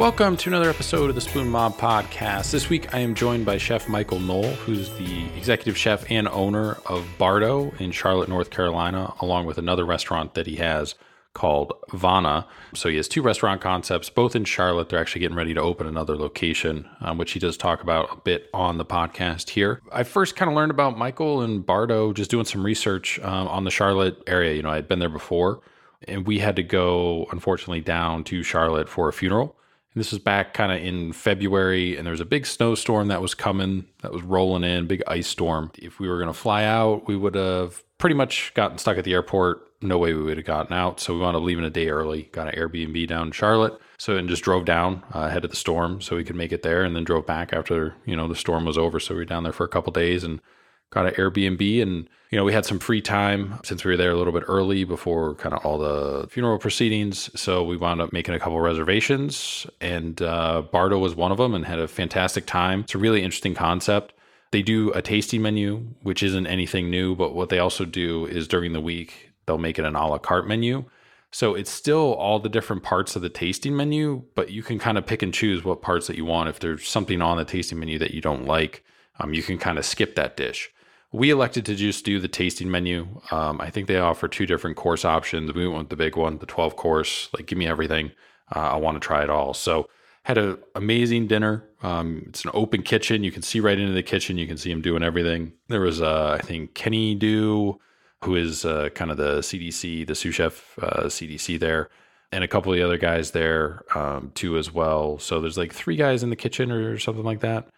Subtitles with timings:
[0.00, 2.52] Welcome to another episode of the Spoon Mob podcast.
[2.52, 6.78] This week I am joined by Chef Michael Noll, who's the executive chef and owner
[6.86, 10.94] of Bardo in Charlotte, North Carolina, along with another restaurant that he has
[11.34, 12.46] called Vana.
[12.72, 14.88] So he has two restaurant concepts, both in Charlotte.
[14.88, 18.16] They're actually getting ready to open another location, um, which he does talk about a
[18.16, 19.82] bit on the podcast here.
[19.92, 23.64] I first kind of learned about Michael and Bardo just doing some research um, on
[23.64, 24.54] the Charlotte area.
[24.54, 25.60] You know, I had been there before,
[26.08, 29.58] and we had to go, unfortunately, down to Charlotte for a funeral.
[29.94, 33.20] And this was back kind of in February, and there was a big snowstorm that
[33.20, 35.72] was coming, that was rolling in, big ice storm.
[35.78, 39.04] If we were going to fly out, we would have pretty much gotten stuck at
[39.04, 39.66] the airport.
[39.82, 41.00] No way we would have gotten out.
[41.00, 43.80] So we wound up leaving a day early, got an Airbnb down in Charlotte.
[43.98, 46.62] So and just drove down uh, ahead of the storm so we could make it
[46.62, 48.98] there, and then drove back after you know the storm was over.
[49.00, 50.40] So we were down there for a couple days and
[50.90, 54.10] got an Airbnb and you know we had some free time since we were there
[54.10, 57.30] a little bit early before kind of all the funeral proceedings.
[57.40, 61.54] So we wound up making a couple reservations and uh, bardo was one of them
[61.54, 62.80] and had a fantastic time.
[62.80, 64.12] It's a really interesting concept.
[64.50, 68.48] They do a tasting menu which isn't anything new but what they also do is
[68.48, 70.84] during the week they'll make it an a la carte menu.
[71.32, 74.98] So it's still all the different parts of the tasting menu but you can kind
[74.98, 76.48] of pick and choose what parts that you want.
[76.48, 78.84] If there's something on the tasting menu that you don't like
[79.20, 80.72] um, you can kind of skip that dish
[81.12, 83.20] we elected to just do the tasting menu.
[83.30, 85.52] Um, I think they offer two different course options.
[85.52, 87.28] We went the big one, the 12 course.
[87.34, 88.12] Like, give me everything.
[88.54, 89.54] Uh, I want to try it all.
[89.54, 89.88] So,
[90.24, 91.64] had an amazing dinner.
[91.82, 93.24] Um, it's an open kitchen.
[93.24, 94.38] You can see right into the kitchen.
[94.38, 95.52] You can see him doing everything.
[95.68, 97.80] There was, uh, I think, Kenny Do,
[98.22, 101.88] who is uh, kind of the CDC, the sous chef uh, CDC there,
[102.30, 105.18] and a couple of the other guys there um, too as well.
[105.18, 107.68] So there's like three guys in the kitchen or something like that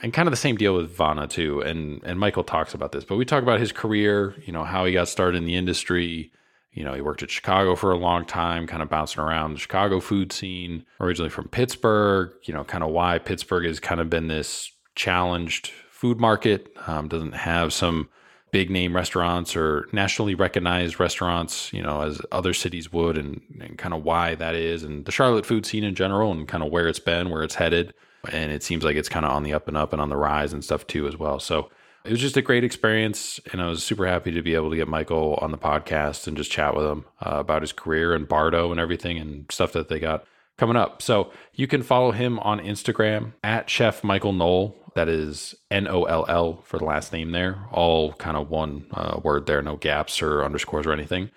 [0.00, 1.60] and kind of the same deal with Vana too.
[1.60, 4.84] And and Michael talks about this, but we talk about his career, you know, how
[4.84, 6.32] he got started in the industry.
[6.72, 9.58] You know, he worked at Chicago for a long time, kind of bouncing around the
[9.58, 14.08] Chicago food scene, originally from Pittsburgh, you know, kind of why Pittsburgh has kind of
[14.08, 18.08] been this challenged food market, um, doesn't have some
[18.52, 23.76] big name restaurants or nationally recognized restaurants, you know, as other cities would, and, and
[23.76, 26.70] kind of why that is, and the Charlotte food scene in general, and kind of
[26.70, 27.92] where it's been, where it's headed
[28.30, 30.16] and it seems like it's kind of on the up and up and on the
[30.16, 31.40] rise and stuff too as well.
[31.40, 31.70] So
[32.04, 34.76] it was just a great experience, and I was super happy to be able to
[34.76, 38.26] get Michael on the podcast and just chat with him uh, about his career and
[38.26, 40.24] Bardo and everything and stuff that they got
[40.58, 41.00] coming up.
[41.00, 44.76] So you can follow him on Instagram at Chef Michael Noll.
[44.94, 48.86] That is N O L L for the last name there, all kind of one
[48.92, 51.30] uh, word there, no gaps or underscores or anything.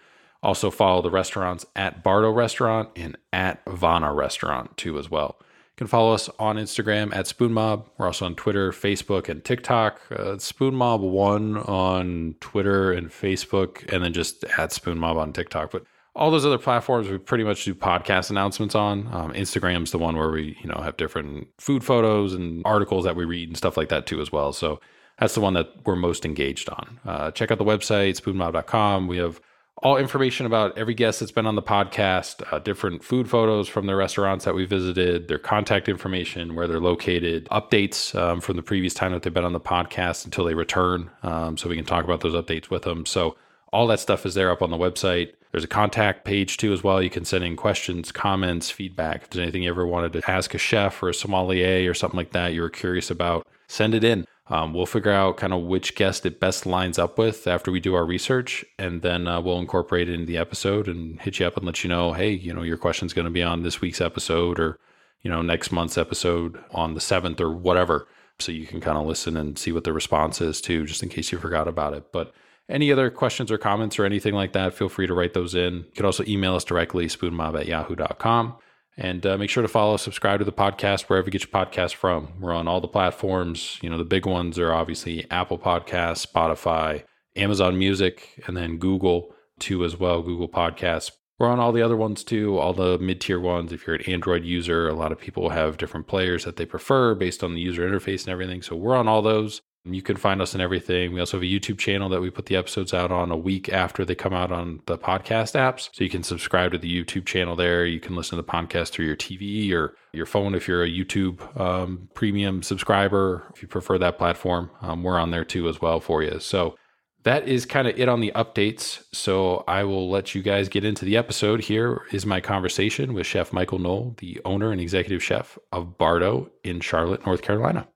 [0.43, 5.37] Also follow the restaurants at Bardo Restaurant and at Vana Restaurant too as well.
[5.77, 7.85] Can follow us on Instagram at SpoonMob.
[7.97, 9.99] We're also on Twitter, Facebook, and TikTok.
[10.09, 15.71] Uh, SpoonMob1 on Twitter and Facebook, and then just at SpoonMob on TikTok.
[15.71, 15.83] But
[16.15, 19.07] all those other platforms we pretty much do podcast announcements on.
[19.13, 23.17] Um, Instagram's the one where we, you know, have different food photos and articles that
[23.17, 24.53] we read and stuff like that too as well.
[24.53, 24.79] So
[25.19, 26.99] that's the one that we're most engaged on.
[27.05, 29.07] Uh, check out the website, spoonmob.com.
[29.07, 29.41] We have
[29.83, 33.87] all information about every guest that's been on the podcast, uh, different food photos from
[33.87, 38.63] the restaurants that we visited, their contact information, where they're located, updates um, from the
[38.63, 41.09] previous time that they've been on the podcast until they return.
[41.23, 43.05] Um, so we can talk about those updates with them.
[43.05, 43.35] So
[43.73, 45.33] all that stuff is there up on the website.
[45.51, 47.01] There's a contact page too as well.
[47.01, 49.23] You can send in questions, comments, feedback.
[49.23, 52.17] If there's anything you ever wanted to ask a chef or a sommelier or something
[52.17, 54.25] like that you were curious about, send it in.
[54.47, 57.79] Um, we'll figure out kind of which guest it best lines up with after we
[57.79, 61.47] do our research, and then uh, we'll incorporate it into the episode and hit you
[61.47, 63.81] up and let you know, hey, you know, your question's going to be on this
[63.81, 64.79] week's episode or,
[65.21, 68.07] you know, next month's episode on the 7th or whatever.
[68.37, 71.09] So you can kind of listen and see what the response is too, just in
[71.09, 72.11] case you forgot about it.
[72.11, 72.33] But
[72.69, 75.75] any other questions or comments or anything like that, feel free to write those in.
[75.75, 78.55] You can also email us directly, spoonmob at yahoo.com.
[78.97, 81.95] And uh, make sure to follow, subscribe to the podcast wherever you get your podcast
[81.95, 82.33] from.
[82.39, 83.77] We're on all the platforms.
[83.81, 87.03] You know, the big ones are obviously Apple Podcasts, Spotify,
[87.35, 91.11] Amazon Music, and then Google too as well, Google Podcasts.
[91.37, 93.73] We're on all the other ones too, all the mid tier ones.
[93.73, 97.13] If you're an Android user, a lot of people have different players that they prefer
[97.13, 98.61] based on the user interface and everything.
[98.61, 99.61] So we're on all those.
[99.85, 101.13] You can find us in everything.
[101.13, 103.69] We also have a YouTube channel that we put the episodes out on a week
[103.69, 105.89] after they come out on the podcast apps.
[105.93, 107.85] So you can subscribe to the YouTube channel there.
[107.85, 110.89] You can listen to the podcast through your TV or your phone if you're a
[110.89, 113.43] YouTube um, premium subscriber.
[113.55, 116.39] If you prefer that platform, um, we're on there too as well for you.
[116.39, 116.75] So
[117.23, 119.03] that is kind of it on the updates.
[119.11, 121.61] So I will let you guys get into the episode.
[121.61, 126.49] Here is my conversation with Chef Michael Noll, the owner and executive chef of Bardo
[126.63, 127.87] in Charlotte, North Carolina.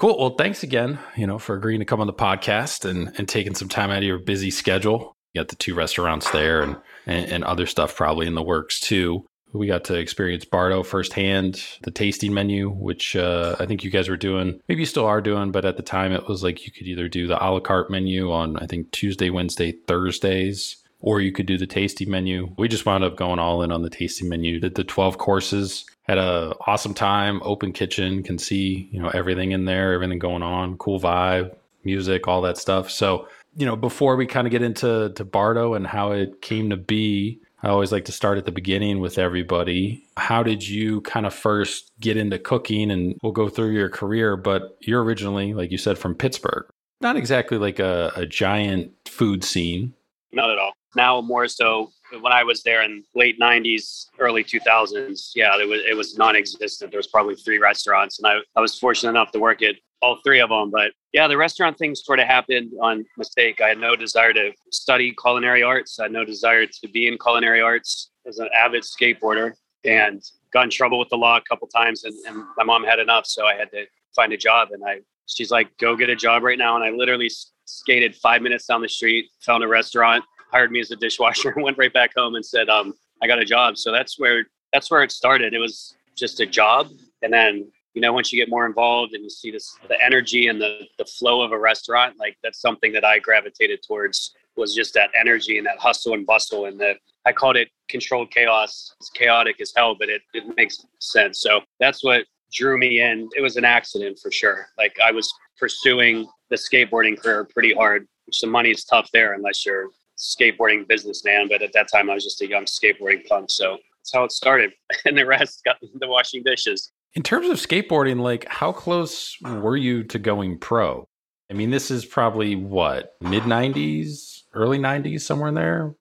[0.00, 0.16] Cool.
[0.18, 3.54] Well, thanks again, you know, for agreeing to come on the podcast and, and taking
[3.54, 5.14] some time out of your busy schedule.
[5.34, 8.80] You got the two restaurants there and, and, and other stuff probably in the works
[8.80, 9.26] too.
[9.52, 14.08] we got to experience Bardo firsthand, the tasting menu, which uh, I think you guys
[14.08, 14.58] were doing.
[14.68, 17.06] Maybe you still are doing, but at the time it was like you could either
[17.06, 21.44] do the a la carte menu on, I think, Tuesday, Wednesday, Thursdays, or you could
[21.44, 22.54] do the tasting menu.
[22.56, 24.60] We just wound up going all in on the tasting menu.
[24.60, 29.52] Did the 12 courses, had a awesome time, open kitchen, can see, you know, everything
[29.52, 31.54] in there, everything going on, cool vibe,
[31.84, 32.90] music, all that stuff.
[32.90, 36.68] So, you know, before we kind of get into to Bardo and how it came
[36.70, 40.04] to be, I always like to start at the beginning with everybody.
[40.16, 42.90] How did you kind of first get into cooking?
[42.90, 46.66] And we'll go through your career, but you're originally, like you said, from Pittsburgh.
[47.00, 49.94] Not exactly like a, a giant food scene.
[50.32, 50.72] Not at all.
[50.96, 55.30] Now more so when I was there in late '90s, early 2000s.
[55.34, 56.90] Yeah, it was it was non-existent.
[56.90, 60.18] There was probably three restaurants, and I, I was fortunate enough to work at all
[60.24, 60.70] three of them.
[60.70, 63.60] But yeah, the restaurant thing sort of happened on mistake.
[63.60, 65.98] I had no desire to study culinary arts.
[65.98, 69.52] I had no desire to be in culinary arts as an avid skateboarder
[69.84, 70.22] and
[70.52, 73.26] got in trouble with the law a couple times and, and my mom had enough.
[73.26, 73.84] So I had to
[74.14, 76.76] find a job and I, she's like, go get a job right now.
[76.76, 77.30] And I literally
[77.64, 81.62] skated five minutes down the street, found a restaurant, hired me as a dishwasher and
[81.62, 83.76] went right back home and said, um, I got a job.
[83.76, 85.54] So that's where, that's where it started.
[85.54, 86.88] It was just a job.
[87.22, 90.46] And then you know once you get more involved and you see this the energy
[90.46, 94.74] and the the flow of a restaurant like that's something that i gravitated towards was
[94.74, 96.94] just that energy and that hustle and bustle and the
[97.26, 101.60] i called it controlled chaos it's chaotic as hell but it, it makes sense so
[101.78, 106.26] that's what drew me in it was an accident for sure like i was pursuing
[106.50, 108.06] the skateboarding career pretty hard
[108.40, 109.88] the money is tough there unless you're
[110.20, 114.12] skateboarding businessman but at that time i was just a young skateboarding punk so that's
[114.12, 114.72] how it started
[115.06, 119.76] and the rest got the washing dishes in terms of skateboarding, like how close were
[119.76, 121.08] you to going pro?
[121.50, 125.94] I mean, this is probably what, mid 90s, early 90s, somewhere in there?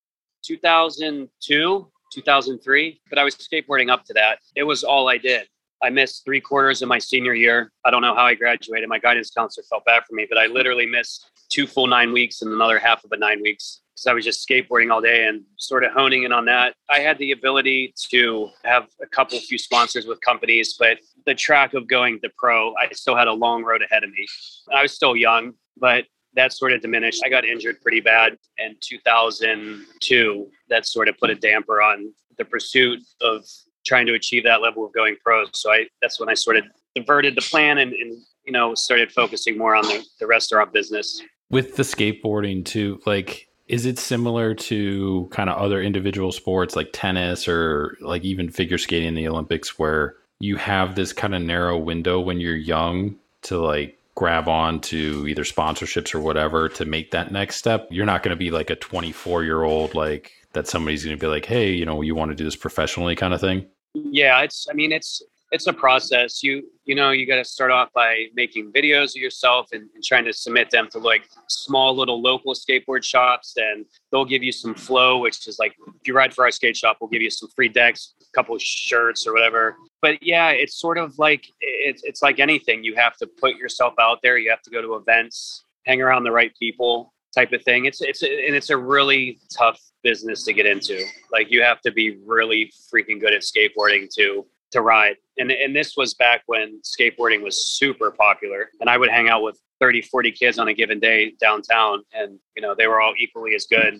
[0.46, 3.02] 2002, 2003.
[3.10, 4.40] But I was skateboarding up to that.
[4.56, 5.48] It was all I did.
[5.82, 7.72] I missed three quarters of my senior year.
[7.86, 8.90] I don't know how I graduated.
[8.90, 12.42] My guidance counselor felt bad for me, but I literally missed two full nine weeks
[12.42, 15.44] and another half of a nine weeks because I was just skateboarding all day and
[15.58, 16.74] sort of honing in on that.
[16.90, 21.74] I had the ability to have a couple few sponsors with companies, but the track
[21.74, 24.26] of going the pro, I still had a long road ahead of me.
[24.74, 26.06] I was still young, but
[26.36, 27.22] that sort of diminished.
[27.26, 30.48] I got injured pretty bad in 2002.
[30.70, 33.44] That sort of put a damper on the pursuit of
[33.86, 35.46] trying to achieve that level of going pro.
[35.54, 36.64] So I that's when I sort of
[36.96, 41.22] diverted the plan and, and you know started focusing more on the, the restaurant business.
[41.50, 46.90] With the skateboarding too, like is it similar to kind of other individual sports like
[46.92, 51.42] tennis or like even figure skating in the Olympics where you have this kind of
[51.44, 56.84] narrow window when you're young to like grab on to either sponsorships or whatever to
[56.84, 57.88] make that next step?
[57.92, 61.24] You're not going to be like a 24 year old, like that somebody's going to
[61.24, 63.68] be like, hey, you know, you want to do this professionally kind of thing?
[63.94, 65.22] Yeah, it's, I mean, it's,
[65.52, 66.44] it's a process.
[66.44, 70.04] You you know you got to start off by making videos of yourself and, and,
[70.04, 74.52] trying to submit them to like small little local skateboard shops, and they'll give you
[74.52, 77.32] some flow, which is like if you ride for our skate shop, we'll give you
[77.32, 79.76] some free decks, a couple shirts or whatever.
[80.02, 82.84] But yeah, it's sort of like it's it's like anything.
[82.84, 84.38] You have to put yourself out there.
[84.38, 87.86] You have to go to events, hang around the right people, type of thing.
[87.86, 91.04] It's it's and it's a really tough business to get into.
[91.32, 95.16] Like you have to be really freaking good at skateboarding to to ride.
[95.38, 98.70] And, and this was back when skateboarding was super popular.
[98.82, 102.38] And I would hang out with 30, 40 kids on a given day downtown, and
[102.56, 103.96] you know they were all equally as good.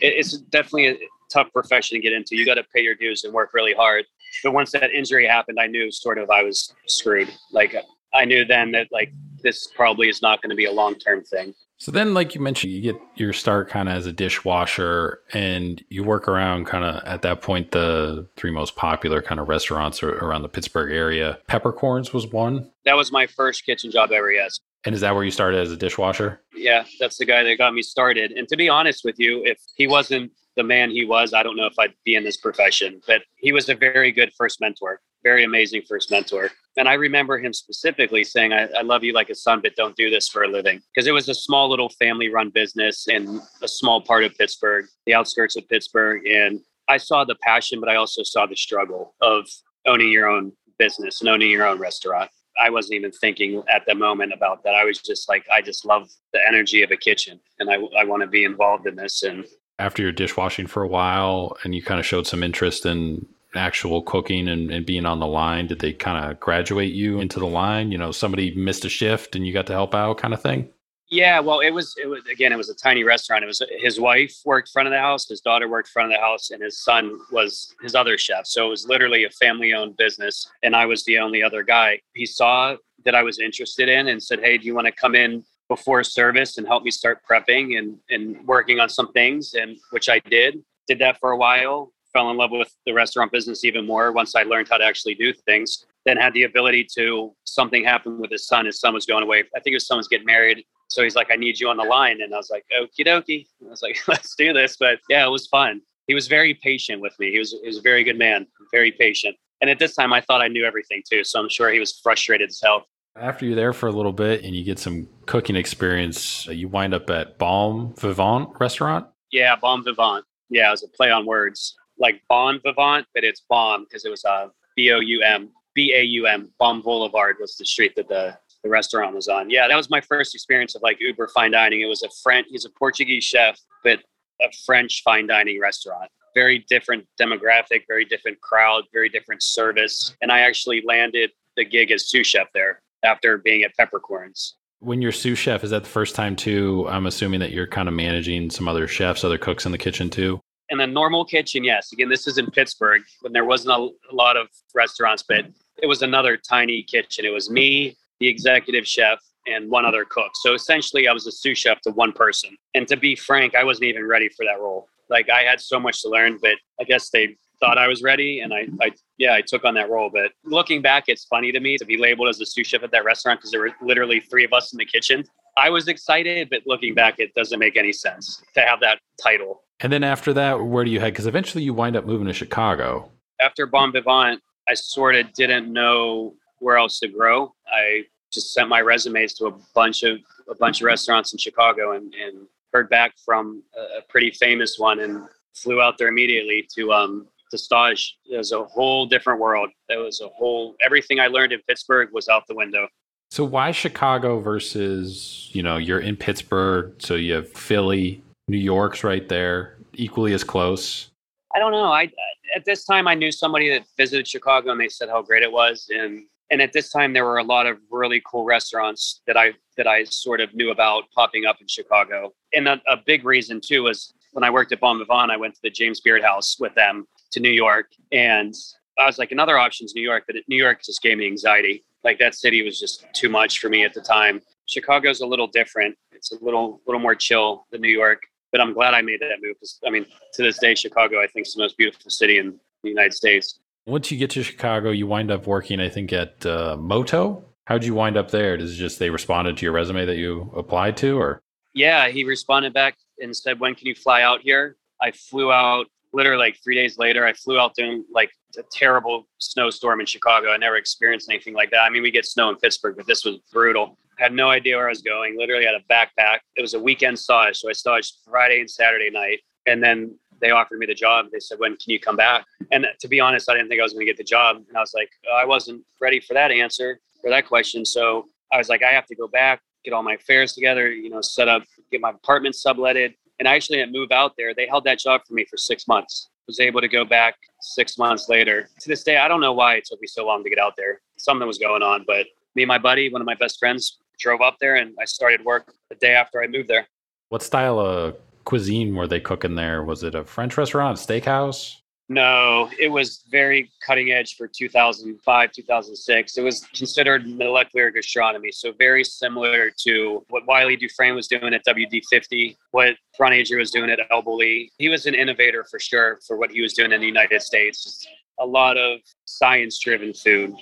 [0.00, 0.96] It, it's definitely a
[1.32, 2.36] tough profession to get into.
[2.36, 4.04] You got to pay your dues and work really hard.
[4.42, 7.32] But once that injury happened, I knew sort of I was screwed.
[7.52, 7.74] Like
[8.12, 11.22] I knew then that like this probably is not going to be a long term
[11.24, 11.54] thing.
[11.76, 15.82] So then, like you mentioned, you get your start kind of as a dishwasher, and
[15.88, 20.02] you work around kind of at that point the three most popular kind of restaurants
[20.02, 21.38] around the Pittsburgh area.
[21.48, 22.70] Peppercorns was one.
[22.84, 24.30] That was my first kitchen job ever.
[24.30, 24.60] Yes.
[24.84, 26.42] And is that where you started as a dishwasher?
[26.54, 28.32] Yeah, that's the guy that got me started.
[28.32, 31.56] And to be honest with you, if he wasn't the man he was, I don't
[31.56, 33.00] know if I'd be in this profession.
[33.06, 36.50] But he was a very good first mentor, very amazing first mentor.
[36.76, 39.94] And I remember him specifically saying, I, I, love you like a son, but don't
[39.96, 40.80] do this for a living.
[40.92, 44.86] Because it was a small little family run business in a small part of Pittsburgh,
[45.06, 46.26] the outskirts of Pittsburgh.
[46.26, 49.46] And I saw the passion, but I also saw the struggle of
[49.86, 52.30] owning your own business and owning your own restaurant.
[52.60, 54.74] I wasn't even thinking at the moment about that.
[54.74, 58.04] I was just like, I just love the energy of a kitchen and I, I
[58.04, 59.22] want to be involved in this.
[59.22, 59.44] And
[59.78, 64.02] after your dishwashing for a while and you kind of showed some interest in actual
[64.02, 65.66] cooking and, and being on the line?
[65.66, 67.92] Did they kind of graduate you into the line?
[67.92, 70.70] You know, somebody missed a shift and you got to help out kind of thing?
[71.10, 73.44] Yeah, well, it was it was again, it was a tiny restaurant.
[73.44, 76.20] It was his wife worked front of the house, his daughter worked front of the
[76.20, 78.46] house, and his son was his other chef.
[78.46, 82.00] So it was literally a family-owned business, and I was the only other guy.
[82.14, 85.14] He saw that I was interested in and said, "Hey, do you want to come
[85.14, 89.76] in before service and help me start prepping and and working on some things?" And
[89.90, 90.64] which I did.
[90.88, 91.93] Did that for a while.
[92.14, 95.14] Fell in love with the restaurant business even more once I learned how to actually
[95.14, 95.84] do things.
[96.06, 98.66] Then had the ability to something happened with his son.
[98.66, 99.44] His son was going away.
[99.56, 101.84] I think his son was getting married so he's like, I need you on the
[101.84, 102.20] line.
[102.20, 103.46] And I was like, okie dokie.
[103.66, 104.76] I was like, let's do this.
[104.76, 105.80] But yeah, it was fun.
[106.06, 107.32] He was very patient with me.
[107.32, 109.36] He was, he was a very good man, very patient.
[109.60, 111.24] And at this time, I thought I knew everything too.
[111.24, 112.84] So I'm sure he was frustrated as hell.
[113.16, 116.68] After you're there for a little bit and you get some cooking experience, uh, you
[116.68, 119.06] wind up at Baum Vivant restaurant?
[119.32, 120.24] Yeah, Baum Vivant.
[120.50, 121.76] Yeah, it was a play on words.
[121.98, 125.50] Like Bon Vivant, but it's Baum because it was a uh, B O U M.
[125.74, 126.50] B A U M.
[126.58, 129.50] Baum Boulevard was the street that the the restaurant was on.
[129.50, 131.82] Yeah, that was my first experience of like Uber fine dining.
[131.82, 134.00] It was a French, he's a Portuguese chef, but
[134.40, 136.10] a French fine dining restaurant.
[136.34, 140.16] Very different demographic, very different crowd, very different service.
[140.22, 144.56] And I actually landed the gig as sous chef there after being at Peppercorns.
[144.80, 146.86] When you're sous chef, is that the first time too?
[146.88, 150.10] I'm assuming that you're kind of managing some other chefs, other cooks in the kitchen
[150.10, 150.40] too.
[150.70, 151.92] In a normal kitchen, yes.
[151.92, 155.44] Again, this is in Pittsburgh when there wasn't a, lot of restaurants, but
[155.82, 157.24] it was another tiny kitchen.
[157.24, 160.30] It was me, the executive chef, and one other cook.
[160.42, 162.56] So essentially, I was a sous chef to one person.
[162.74, 164.88] And to be frank, I wasn't even ready for that role.
[165.10, 168.40] Like I had so much to learn, but I guess they thought I was ready,
[168.40, 170.10] and I, I yeah, I took on that role.
[170.12, 172.90] But looking back, it's funny to me to be labeled as a sous chef at
[172.92, 175.24] that restaurant because there were literally three of us in the kitchen.
[175.56, 179.62] I was excited, but looking back, it doesn't make any sense to have that title.
[179.80, 181.12] And then after that, where do you head?
[181.12, 183.10] Because eventually you wind up moving to Chicago.
[183.40, 187.54] After Baum Vivant, I sort of didn't know where else to grow.
[187.66, 191.92] I just sent my resumes to a bunch of a bunch of restaurants in Chicago
[191.92, 196.92] and, and heard back from a, pretty famous one and flew out there immediately to
[196.92, 198.18] um to stage.
[198.30, 199.70] It was a whole different world.
[199.88, 202.88] It was a whole everything I learned in Pittsburgh was out the window.
[203.30, 209.04] So why Chicago versus, you know, you're in Pittsburgh, so you have Philly, New York's
[209.04, 211.10] right there, equally as close.
[211.54, 211.92] I don't know.
[211.92, 212.10] I
[212.54, 215.50] at this time I knew somebody that visited Chicago and they said how great it
[215.50, 219.36] was and and at this time there were a lot of really cool restaurants that
[219.36, 222.32] I that I sort of knew about popping up in Chicago.
[222.52, 225.54] And a, a big reason too was when I worked at Baum Vivant, I went
[225.54, 228.54] to the James Beard House with them to New York, and
[228.98, 231.84] I was like, another option is New York, but New York just gave me anxiety.
[232.04, 234.40] Like that city was just too much for me at the time.
[234.66, 235.96] Chicago's a little different.
[236.12, 238.22] It's a little little more chill than New York,
[238.54, 241.26] but I'm glad I made that move because I mean, to this day, Chicago I
[241.26, 243.58] think is the most beautiful city in the United States.
[243.84, 247.44] Once you get to Chicago, you wind up working, I think, at uh, Moto.
[247.64, 248.56] How'd you wind up there?
[248.56, 251.42] Does it just they responded to your resume that you applied to, or?
[251.74, 255.88] Yeah, he responded back and said, "When can you fly out here?" I flew out
[256.14, 257.26] literally like three days later.
[257.26, 260.50] I flew out during like a terrible snowstorm in Chicago.
[260.50, 261.80] I never experienced anything like that.
[261.80, 263.98] I mean, we get snow in Pittsburgh, but this was brutal.
[264.18, 265.36] I had no idea where I was going.
[265.36, 266.38] Literally had a backpack.
[266.56, 270.52] It was a weekend stage, so I staged Friday and Saturday night, and then they
[270.52, 271.26] offered me the job.
[271.32, 273.80] They said, "When can you come back?" And uh, to be honest, I didn't think
[273.80, 276.20] I was going to get the job, and I was like, oh, I wasn't ready
[276.20, 277.84] for that answer for that question.
[277.84, 281.10] So I was like, I have to go back, get all my affairs together, you
[281.10, 284.54] know, set up, get my apartment subletted, and I actually didn't move out there.
[284.54, 286.30] They held that job for me for six months.
[286.46, 288.68] Was able to go back six months later.
[288.80, 290.74] To this day, I don't know why it took me so long to get out
[290.76, 291.00] there.
[291.16, 294.42] Something was going on, but me and my buddy, one of my best friends, drove
[294.42, 296.86] up there, and I started work the day after I moved there.
[297.30, 299.82] What style of cuisine were they cooking there?
[299.82, 301.76] Was it a French restaurant, steakhouse?
[302.14, 306.38] No, it was very cutting edge for 2005, 2006.
[306.38, 311.62] It was considered molecular gastronomy, so very similar to what Wylie Dufresne was doing at
[311.66, 314.68] WD50, what Ron Adria was doing at El Bulli.
[314.78, 318.06] He was an innovator for sure for what he was doing in the United States.
[318.38, 320.54] A lot of science driven food,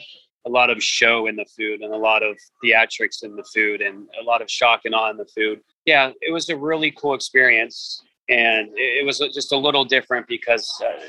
[0.47, 3.82] a lot of show in the food, and a lot of theatrics in the food,
[3.82, 6.92] and a lot of shock and awe in the food yeah, it was a really
[6.92, 11.00] cool experience, and it, was just a little different because uh,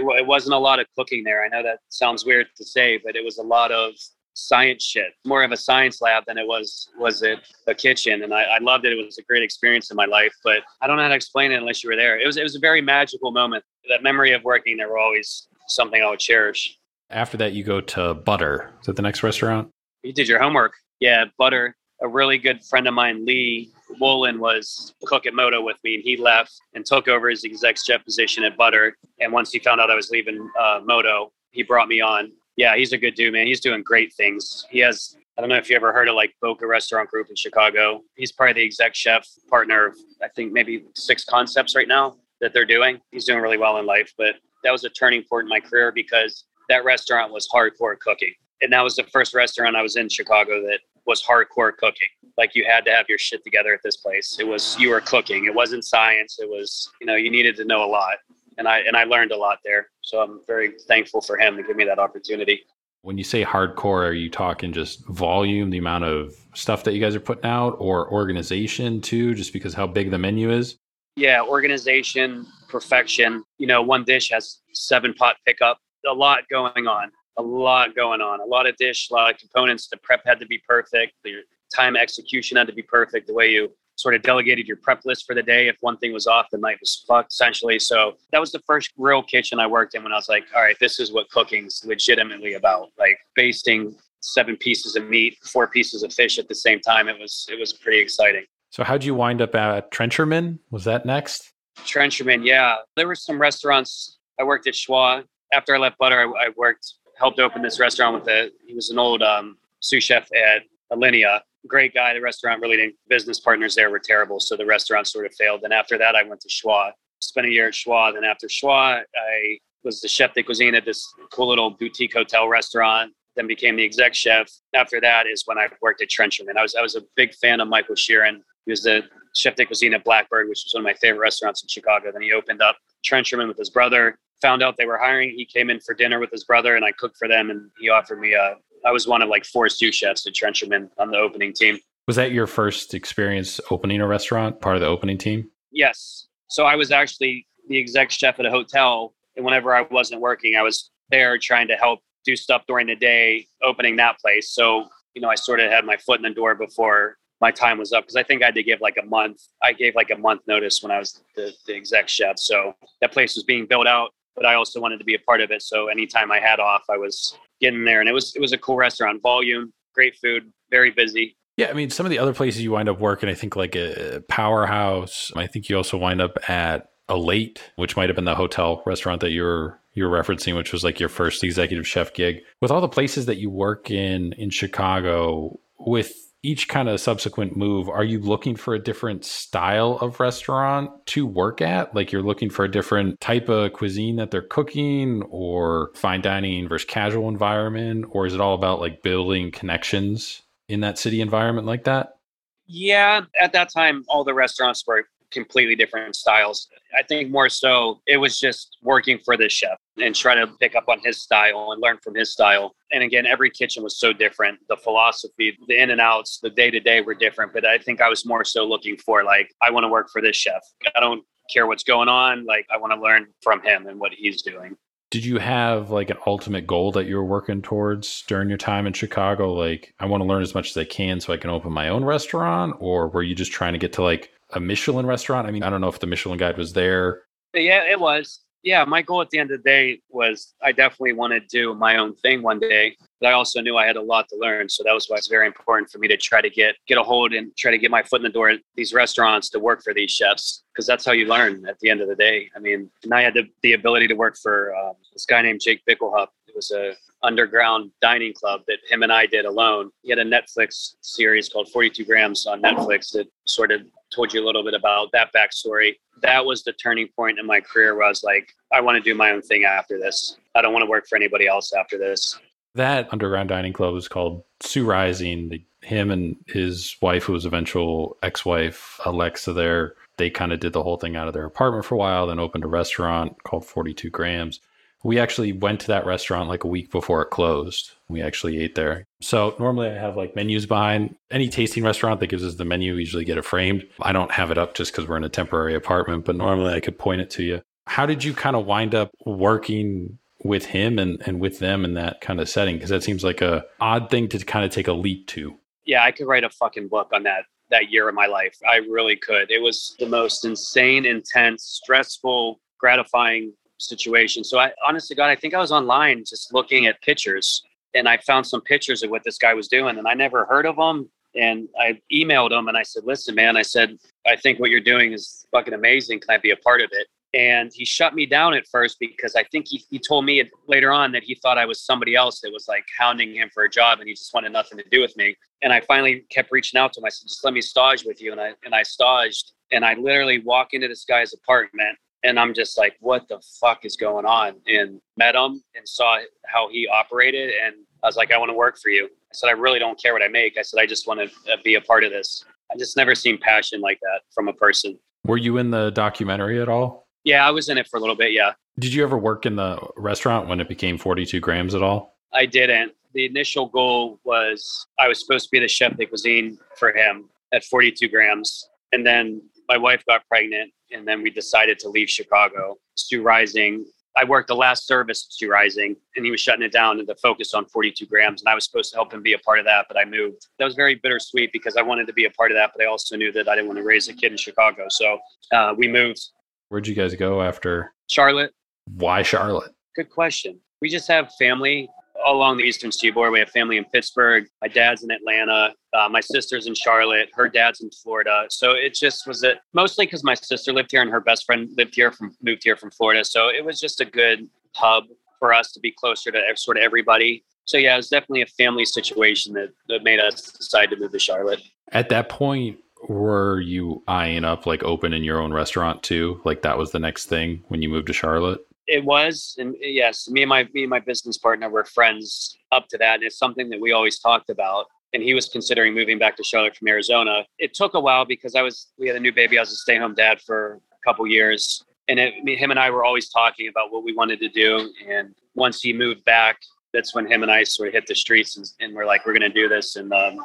[0.00, 1.44] there it wasn't a lot of cooking there.
[1.44, 3.92] I know that sounds weird to say, but it was a lot of
[4.34, 8.22] science shit, more of a science lab than it was was it a kitchen.
[8.22, 8.92] And I, I loved it.
[8.92, 11.52] It was a great experience in my life, but I don't know how to explain
[11.52, 12.18] it unless you were there.
[12.18, 13.64] It was it was a very magical moment.
[13.88, 16.78] That memory of working there will always something I would cherish.
[17.10, 18.70] After that, you go to Butter.
[18.80, 19.70] Is that the next restaurant?
[20.02, 20.74] You did your homework.
[21.00, 21.74] Yeah, Butter.
[22.02, 26.02] A really good friend of mine, Lee, Wolen was cook at Moto with me, and
[26.02, 28.96] he left and took over his exec chef position at Butter.
[29.20, 32.32] And once he found out I was leaving uh, Moto, he brought me on.
[32.56, 33.46] Yeah, he's a good dude, man.
[33.46, 34.66] He's doing great things.
[34.70, 37.36] He has I don't know if you ever heard of like Boka Restaurant Group in
[37.36, 38.02] Chicago.
[38.16, 42.52] He's probably the exec chef partner of I think maybe six concepts right now that
[42.52, 43.00] they're doing.
[43.12, 45.92] He's doing really well in life, but that was a turning point in my career
[45.92, 48.34] because that restaurant was hardcore cooking.
[48.60, 52.06] And that was the first restaurant I was in Chicago that was hardcore cooking.
[52.36, 54.36] Like you had to have your shit together at this place.
[54.38, 55.46] It was you were cooking.
[55.46, 56.38] It wasn't science.
[56.38, 58.18] It was, you know, you needed to know a lot.
[58.58, 59.88] And I and I learned a lot there.
[60.02, 62.62] So I'm very thankful for him to give me that opportunity.
[63.02, 67.00] When you say hardcore, are you talking just volume, the amount of stuff that you
[67.00, 70.76] guys are putting out, or organization too, just because how big the menu is?
[71.16, 73.44] Yeah, organization, perfection.
[73.58, 78.20] You know, one dish has seven pot pickup, a lot going on, a lot going
[78.20, 79.88] on, a lot of dish, a lot of components.
[79.88, 81.14] The prep had to be perfect.
[81.24, 81.42] The
[81.74, 83.26] time execution had to be perfect.
[83.26, 85.66] The way you sort of delegated your prep list for the day.
[85.66, 87.78] If one thing was off, the night was fucked essentially.
[87.78, 90.62] So that was the first real kitchen I worked in when I was like, all
[90.62, 92.90] right, this is what cooking's legitimately about.
[92.98, 97.08] Like basting seven pieces of meat, four pieces of fish at the same time.
[97.08, 98.44] It was it was pretty exciting.
[98.70, 100.58] So how'd you wind up at Trencherman?
[100.70, 101.52] Was that next?
[101.78, 102.76] Trencherman, yeah.
[102.96, 104.18] There were some restaurants.
[104.38, 105.24] I worked at Schwa.
[105.52, 106.86] After I left Butter, I, I worked,
[107.18, 111.40] helped open this restaurant with a, he was an old um, sous chef at Alinea
[111.68, 112.14] great guy.
[112.14, 114.40] The restaurant really didn't, business partners there were terrible.
[114.40, 115.62] So the restaurant sort of failed.
[115.64, 118.12] And after that, I went to Schwa, spent a year at Schwa.
[118.14, 122.48] Then after Schwa, I was the chef de cuisine at this cool little boutique hotel
[122.48, 123.12] restaurant.
[123.36, 124.50] Then became the exec chef.
[124.74, 126.56] After that is when I worked at Trencherman.
[126.56, 128.40] I was I was a big fan of Michael Sheerin.
[128.66, 129.02] He was the
[129.36, 132.10] chef de cuisine at Blackbird, which was one of my favorite restaurants in Chicago.
[132.10, 134.18] Then he opened up Trencherman with his brother.
[134.42, 135.34] Found out they were hiring.
[135.36, 137.50] He came in for dinner with his brother, and I cooked for them.
[137.50, 140.88] And he offered me a I was one of like four sous chefs at Trencherman
[140.98, 141.78] on the opening team.
[142.06, 145.50] Was that your first experience opening a restaurant, part of the opening team?
[145.72, 146.26] Yes.
[146.48, 149.14] So I was actually the exec chef at a hotel.
[149.36, 152.96] And whenever I wasn't working, I was there trying to help do stuff during the
[152.96, 154.52] day, opening that place.
[154.52, 157.78] So, you know, I sort of had my foot in the door before my time
[157.78, 159.42] was up because I think I had to give like a month.
[159.62, 162.38] I gave like a month notice when I was the, the exec chef.
[162.38, 165.40] So that place was being built out, but I also wanted to be a part
[165.40, 165.62] of it.
[165.62, 168.58] So anytime I had off, I was getting there, and it was it was a
[168.58, 169.22] cool restaurant.
[169.22, 171.36] Volume, great food, very busy.
[171.56, 173.74] Yeah, I mean, some of the other places you wind up working, I think like
[173.74, 175.32] a powerhouse.
[175.34, 178.82] I think you also wind up at a late, which might have been the hotel
[178.86, 182.42] restaurant that you're you're referencing, which was like your first executive chef gig.
[182.60, 186.12] With all the places that you work in in Chicago, with
[186.42, 191.26] each kind of subsequent move, are you looking for a different style of restaurant to
[191.26, 191.94] work at?
[191.94, 196.68] Like you're looking for a different type of cuisine that they're cooking or fine dining
[196.68, 198.06] versus casual environment?
[198.10, 202.18] Or is it all about like building connections in that city environment like that?
[202.66, 206.68] Yeah, at that time, all the restaurants were completely different styles.
[206.96, 210.74] I think more so it was just working for this chef and trying to pick
[210.74, 212.74] up on his style and learn from his style.
[212.92, 214.58] And again, every kitchen was so different.
[214.68, 217.52] The philosophy, the in and outs, the day to day were different.
[217.52, 220.22] But I think I was more so looking for like, I want to work for
[220.22, 220.62] this chef.
[220.96, 221.22] I don't
[221.52, 222.46] care what's going on.
[222.46, 224.76] Like, I want to learn from him and what he's doing.
[225.10, 228.86] Did you have like an ultimate goal that you were working towards during your time
[228.86, 229.54] in Chicago?
[229.54, 231.88] Like, I want to learn as much as I can so I can open my
[231.88, 232.76] own restaurant?
[232.78, 235.46] Or were you just trying to get to like a Michelin restaurant?
[235.46, 237.22] I mean, I don't know if the Michelin guide was there.
[237.54, 238.40] Yeah, it was.
[238.68, 241.74] Yeah, my goal at the end of the day was I definitely wanted to do
[241.74, 242.98] my own thing one day.
[243.18, 244.68] But I also knew I had a lot to learn.
[244.68, 247.02] So that was why it's very important for me to try to get get a
[247.02, 249.82] hold and try to get my foot in the door at these restaurants to work
[249.82, 250.64] for these chefs.
[250.70, 252.50] Because that's how you learn at the end of the day.
[252.54, 255.62] I mean, and I had the, the ability to work for um, this guy named
[255.64, 256.28] Jake Bickelhaupt.
[256.46, 259.90] It was a underground dining club that him and I did alone.
[260.02, 263.80] He had a Netflix series called 42 Grams on Netflix that sort of
[264.18, 265.94] told you a little bit about that backstory.
[266.22, 269.00] That was the turning point in my career where I was like, I want to
[269.00, 270.36] do my own thing after this.
[270.56, 272.36] I don't want to work for anybody else after this.
[272.74, 275.50] That underground dining club was called Sous Rising.
[275.50, 280.72] The, him and his wife, who was eventual ex-wife Alexa, there they kind of did
[280.72, 283.64] the whole thing out of their apartment for a while, then opened a restaurant called
[283.64, 284.60] 42 Grams.
[285.04, 287.92] We actually went to that restaurant like a week before it closed.
[288.08, 289.04] We actually ate there.
[289.20, 292.94] So normally I have like menus behind any tasting restaurant that gives us the menu.
[292.94, 293.86] We usually get it framed.
[294.00, 296.80] I don't have it up just because we're in a temporary apartment, but normally I
[296.80, 297.62] could point it to you.
[297.86, 301.94] How did you kind of wind up working with him and, and with them in
[301.94, 302.76] that kind of setting?
[302.76, 305.56] Because that seems like a odd thing to kind of take a leap to.
[305.84, 308.56] Yeah, I could write a fucking book on that that year of my life.
[308.66, 309.50] I really could.
[309.50, 314.44] It was the most insane, intense, stressful, gratifying situation.
[314.44, 317.62] So I honestly God, I think I was online just looking at pictures
[317.94, 320.66] and I found some pictures of what this guy was doing and I never heard
[320.66, 321.08] of him.
[321.34, 324.80] And I emailed him and I said, listen, man, I said, I think what you're
[324.80, 326.20] doing is fucking amazing.
[326.20, 327.06] Can I be a part of it?
[327.34, 330.90] And he shut me down at first because I think he, he told me later
[330.90, 333.70] on that he thought I was somebody else that was like hounding him for a
[333.70, 335.36] job and he just wanted nothing to do with me.
[335.62, 337.04] And I finally kept reaching out to him.
[337.04, 338.32] I said, just let me stage with you.
[338.32, 342.54] And I, and I staged and I literally walk into this guy's apartment and I'm
[342.54, 344.54] just like, what the fuck is going on?
[344.66, 347.50] And met him and saw how he operated.
[347.62, 349.06] And I was like, I want to work for you.
[349.06, 350.58] I said, I really don't care what I make.
[350.58, 352.44] I said, I just want to uh, be a part of this.
[352.72, 354.98] I just never seen passion like that from a person.
[355.24, 357.06] Were you in the documentary at all?
[357.24, 358.32] Yeah, I was in it for a little bit.
[358.32, 358.52] Yeah.
[358.78, 362.16] Did you ever work in the restaurant when it became 42 grams at all?
[362.32, 362.92] I didn't.
[363.14, 367.28] The initial goal was I was supposed to be the chef de cuisine for him
[367.52, 368.68] at 42 grams.
[368.92, 372.76] And then my wife got pregnant, and then we decided to leave Chicago.
[372.94, 373.84] Sous Rising.
[374.16, 377.06] I worked the last service at Sous Rising, and he was shutting it down and
[377.06, 378.42] to focus on 42 grams.
[378.42, 380.46] And I was supposed to help him be a part of that, but I moved.
[380.58, 382.88] That was very bittersweet because I wanted to be a part of that, but I
[382.88, 384.86] also knew that I didn't want to raise a kid in Chicago.
[384.90, 385.18] So
[385.52, 386.20] uh, we moved.
[386.68, 388.52] Where'd you guys go after Charlotte?
[388.94, 389.72] Why Charlotte?
[389.94, 390.60] Good question.
[390.80, 391.88] We just have family
[392.26, 393.32] along the Eastern Seaboard.
[393.32, 394.46] We have family in Pittsburgh.
[394.60, 395.74] My dad's in Atlanta.
[395.92, 397.28] Uh, my sister's in Charlotte.
[397.34, 398.46] Her dad's in Florida.
[398.50, 401.70] So it just was it mostly because my sister lived here and her best friend
[401.76, 403.24] lived here from moved here from Florida.
[403.24, 405.04] So it was just a good hub
[405.38, 407.44] for us to be closer to sort of everybody.
[407.64, 411.12] So yeah, it was definitely a family situation that, that made us decide to move
[411.12, 411.62] to Charlotte.
[411.92, 412.78] At that point,
[413.08, 416.40] were you eyeing up like opening your own restaurant too?
[416.44, 418.66] Like that was the next thing when you moved to Charlotte?
[418.88, 422.88] It was, and yes, me and my me and my business partner were friends up
[422.88, 423.16] to that.
[423.16, 424.86] And it's something that we always talked about.
[425.12, 427.44] And he was considering moving back to Charlotte from Arizona.
[427.58, 429.58] It took a while because I was we had a new baby.
[429.58, 432.90] I was a stay home dad for a couple years, and it, him and I
[432.90, 434.92] were always talking about what we wanted to do.
[435.06, 436.58] And once he moved back,
[436.94, 439.38] that's when him and I sort of hit the streets and, and we're like, we're
[439.38, 439.96] going to do this.
[439.96, 440.38] And um,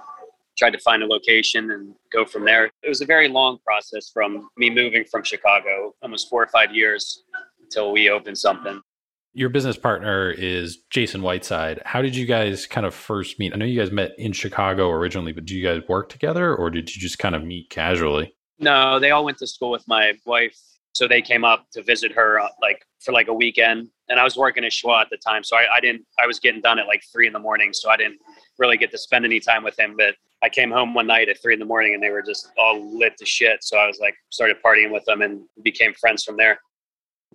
[0.58, 2.66] tried to find a location and go from there.
[2.84, 6.74] It was a very long process from me moving from Chicago, almost four or five
[6.74, 7.24] years
[7.74, 8.82] until we open something.
[9.34, 11.82] Your business partner is Jason Whiteside.
[11.86, 13.52] How did you guys kind of first meet?
[13.52, 16.70] I know you guys met in Chicago originally, but do you guys work together or
[16.70, 18.36] did you just kind of meet casually?
[18.60, 20.56] No, they all went to school with my wife.
[20.94, 23.90] So they came up to visit her uh, like for like a weekend.
[24.08, 25.44] And I was working at Schwa at the time.
[25.44, 27.74] So I, I didn't, I was getting done at like three in the morning.
[27.74, 28.20] So I didn't
[28.60, 29.96] really get to spend any time with him.
[29.98, 32.52] But I came home one night at three in the morning and they were just
[32.56, 33.64] all lit to shit.
[33.64, 36.60] So I was like, started partying with them and became friends from there.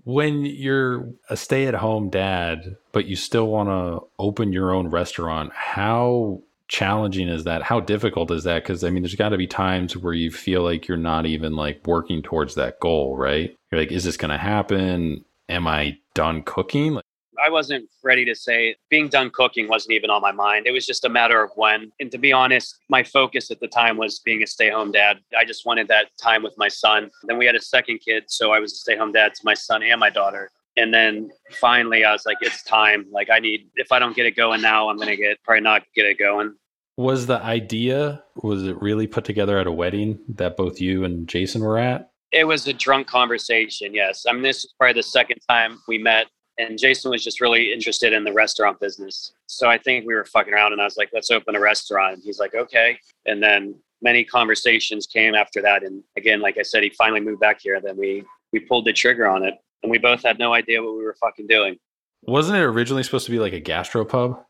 [0.05, 4.89] When you're a stay at home dad, but you still want to open your own
[4.89, 7.63] restaurant, how challenging is that?
[7.63, 8.63] How difficult is that?
[8.63, 11.57] Because I mean, there's got to be times where you feel like you're not even
[11.57, 13.57] like working towards that goal, right?
[13.71, 15.25] You're like, is this going to happen?
[15.49, 17.01] Am I done cooking?
[17.49, 20.67] I wasn't ready to say being done cooking wasn't even on my mind.
[20.67, 21.91] It was just a matter of when.
[21.99, 25.21] And to be honest, my focus at the time was being a stay home dad.
[25.35, 27.11] I just wanted that time with my son.
[27.27, 28.25] Then we had a second kid.
[28.27, 30.51] So I was a stay home dad to my son and my daughter.
[30.77, 33.07] And then finally, I was like, it's time.
[33.11, 35.63] Like, I need, if I don't get it going now, I'm going to get, probably
[35.63, 36.55] not get it going.
[36.99, 41.27] Was the idea, was it really put together at a wedding that both you and
[41.27, 42.11] Jason were at?
[42.31, 44.27] It was a drunk conversation, yes.
[44.29, 46.27] I mean, this is probably the second time we met
[46.59, 49.33] and Jason was just really interested in the restaurant business.
[49.47, 52.15] So I think we were fucking around and I was like, let's open a restaurant.
[52.15, 52.99] And he's like, okay.
[53.27, 55.85] And then many conversations came after that.
[55.85, 57.81] And again, like I said, he finally moved back here.
[57.81, 60.97] Then we, we pulled the trigger on it and we both had no idea what
[60.97, 61.79] we were fucking doing.
[62.23, 64.43] Wasn't it originally supposed to be like a gastropub?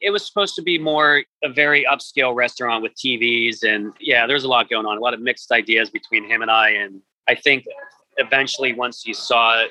[0.00, 3.62] It was supposed to be more a very upscale restaurant with TVs.
[3.62, 6.50] And yeah, there's a lot going on, a lot of mixed ideas between him and
[6.50, 6.70] I.
[6.70, 7.64] And I think
[8.18, 9.64] eventually, once he saw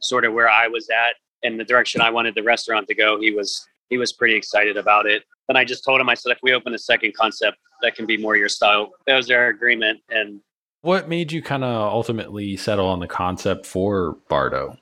[0.00, 3.20] sort of where I was at in the direction I wanted the restaurant to go,
[3.20, 5.24] he was he was pretty excited about it.
[5.48, 8.06] And I just told him, I said, if we open a second concept, that can
[8.06, 8.92] be more your style.
[9.06, 10.00] That was our agreement.
[10.08, 10.40] And
[10.82, 14.76] what made you kind of ultimately settle on the concept for Bardo?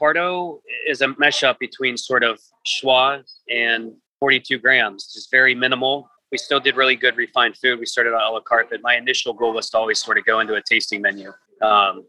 [0.00, 6.08] Bardo is a mesh up between sort of schwa and 42 grams, just very minimal.
[6.32, 7.78] We still did really good refined food.
[7.78, 10.24] We started on a la carte, but my initial goal was to always sort of
[10.24, 11.32] go into a tasting menu.
[11.62, 12.04] Um,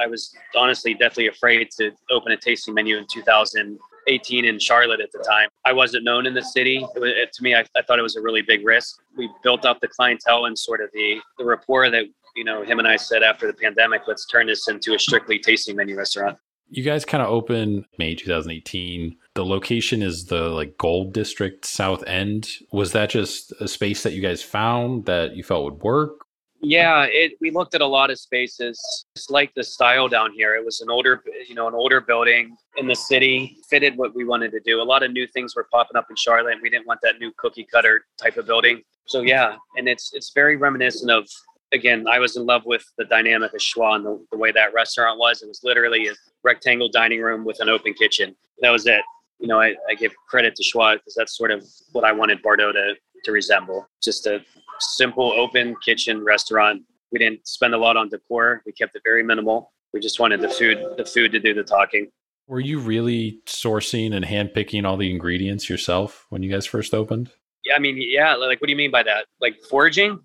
[0.00, 5.10] I was honestly deathly afraid to open a tasting menu in 2018 in Charlotte at
[5.12, 5.48] the time.
[5.64, 6.86] I wasn't known in the city.
[6.94, 9.00] It was, it, to me, I, I thought it was a really big risk.
[9.16, 12.04] We built up the clientele and sort of the, the rapport that,
[12.36, 15.38] you know, him and I said after the pandemic, let's turn this into a strictly
[15.38, 16.38] tasting menu restaurant.
[16.68, 19.16] You guys kind of opened May 2018.
[19.34, 22.48] The location is the like Gold District South End.
[22.72, 26.24] Was that just a space that you guys found that you felt would work?
[26.64, 28.80] Yeah, it, we looked at a lot of spaces.
[29.16, 30.54] It's like the style down here.
[30.54, 34.24] It was an older, you know, an older building in the city, fitted what we
[34.24, 34.80] wanted to do.
[34.80, 36.58] A lot of new things were popping up in Charlotte.
[36.62, 38.82] We didn't want that new cookie cutter type of building.
[39.06, 41.26] So yeah, and it's it's very reminiscent of
[41.72, 44.72] again, I was in love with the dynamic of Schwa and the, the way that
[44.74, 45.42] restaurant was.
[45.42, 46.12] It was literally a
[46.44, 48.36] rectangle dining room with an open kitchen.
[48.60, 49.02] That was it.
[49.40, 52.42] You know, I, I give credit to Schwa because that's sort of what I wanted
[52.42, 53.88] Bardo to, to resemble.
[54.02, 54.40] Just a
[54.80, 56.82] simple open kitchen restaurant.
[57.10, 58.62] We didn't spend a lot on decor.
[58.66, 59.72] We kept it very minimal.
[59.92, 62.08] We just wanted the food, the food to do the talking.
[62.48, 67.30] Were you really sourcing and handpicking all the ingredients yourself when you guys first opened?
[67.64, 68.34] Yeah, I mean, yeah.
[68.34, 69.26] Like, what do you mean by that?
[69.40, 70.20] Like foraging?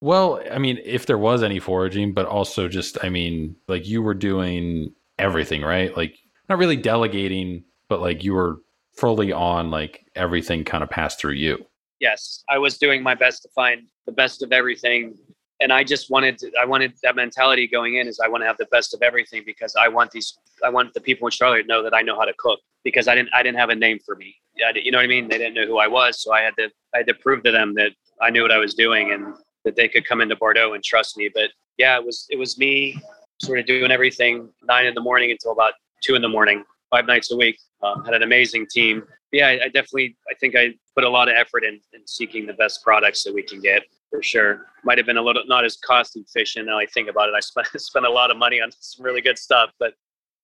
[0.00, 4.02] Well, I mean, if there was any foraging, but also just, I mean, like you
[4.02, 5.96] were doing everything, right?
[5.96, 8.56] Like, not really delegating, but like you were
[8.96, 11.64] fully on, like everything kind of passed through you.
[12.02, 15.16] Yes, I was doing my best to find the best of everything
[15.62, 18.46] and I just wanted to, I wanted that mentality going in is I want to
[18.46, 21.62] have the best of everything because I want these I want the people in Charlotte
[21.62, 23.74] to know that I know how to cook because I didn't I didn't have a
[23.74, 24.34] name for me.
[24.56, 25.28] you know what I mean?
[25.28, 27.52] They didn't know who I was, so I had to I had to prove to
[27.52, 29.34] them that I knew what I was doing and
[29.64, 31.30] that they could come into Bardo and trust me.
[31.32, 33.00] But yeah, it was it was me
[33.40, 37.06] sort of doing everything nine in the morning until about two in the morning, five
[37.06, 37.58] nights a week.
[37.82, 39.02] Um, had an amazing team.
[39.32, 42.46] Yeah, I, I, definitely I think I put a lot of effort in, in seeking
[42.46, 44.66] the best products that we can get for sure.
[44.84, 47.34] Might have been a little not as cost efficient now I think about it.
[47.34, 49.94] I spent spent a lot of money on some really good stuff, but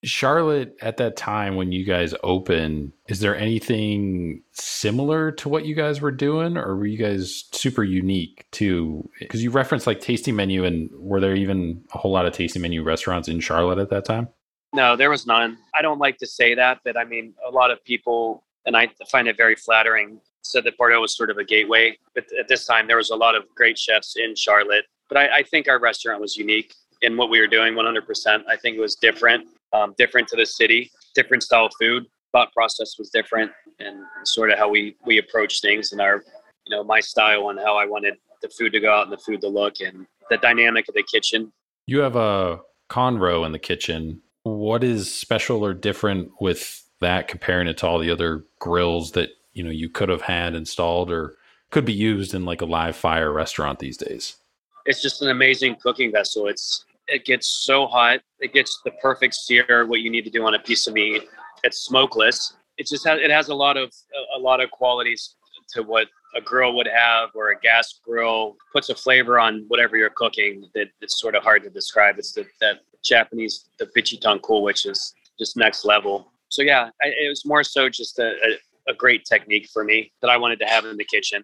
[0.03, 5.75] Charlotte at that time when you guys open, is there anything similar to what you
[5.75, 9.09] guys were doing or were you guys super unique too?
[9.19, 12.59] Because you referenced like Tasty menu and were there even a whole lot of Tasty
[12.59, 14.29] menu restaurants in Charlotte at that time?
[14.73, 15.57] No, there was none.
[15.73, 18.89] I don't like to say that, but I mean, a lot of people, and I
[19.11, 21.97] find it very flattering, said that Bardo was sort of a gateway.
[22.13, 24.85] But at this time, there was a lot of great chefs in Charlotte.
[25.07, 28.43] But I, I think our restaurant was unique in what we were doing 100%.
[28.47, 32.05] I think it was different, um, different to the city, different style of food.
[32.31, 36.23] Thought process was different, and sort of how we we approach things and our,
[36.67, 39.17] you know, my style and how I wanted the food to go out and the
[39.17, 41.51] food to look and the dynamic of the kitchen.
[41.87, 44.21] You have a Konro in the kitchen.
[44.43, 49.29] What is special or different with that comparing it to all the other grills that
[49.53, 51.35] you know you could have had installed or
[51.71, 54.37] could be used in like a live fire restaurant these days?
[54.85, 56.47] It's just an amazing cooking vessel.
[56.47, 58.21] It's it gets so hot.
[58.39, 61.27] It gets the perfect sear, what you need to do on a piece of meat.
[61.63, 62.53] It's smokeless.
[62.77, 63.93] It just has it has a lot of
[64.35, 65.35] a lot of qualities
[65.73, 69.97] to what a grill would have or a gas grill puts a flavor on whatever
[69.97, 72.19] you're cooking that it's sort of hard to describe.
[72.19, 76.31] It's the, that Japanese the binchotan, which is just next level.
[76.49, 80.11] So yeah, I, it was more so just a, a, a great technique for me
[80.21, 81.43] that I wanted to have in the kitchen.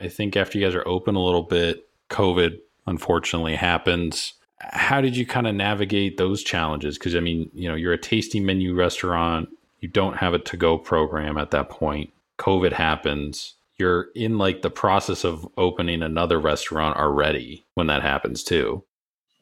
[0.00, 4.34] I think after you guys are open a little bit, COVID unfortunately happens.
[4.58, 6.98] How did you kind of navigate those challenges?
[6.98, 9.48] Because I mean, you know, you're a tasting menu restaurant.
[9.80, 12.12] You don't have a to go program at that point.
[12.38, 13.54] COVID happens.
[13.78, 18.84] You're in like the process of opening another restaurant already when that happens too.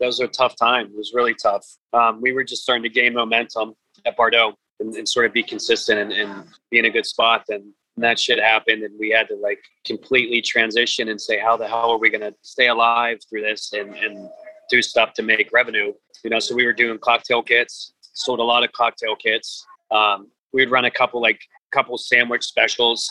[0.01, 0.93] Those are tough times.
[0.93, 1.67] It was really tough.
[1.93, 3.75] Um, we were just starting to gain momentum
[4.07, 7.45] at Bardo and, and sort of be consistent and, and, be in a good spot.
[7.49, 11.57] And, and that shit happened, and we had to like completely transition and say, how
[11.57, 14.29] the hell are we going to stay alive through this and, and
[14.71, 15.93] do stuff to make revenue?
[16.23, 19.67] You know, so we were doing cocktail kits, sold a lot of cocktail kits.
[19.91, 21.41] Um, we'd run a couple like
[21.73, 23.11] couple sandwich specials,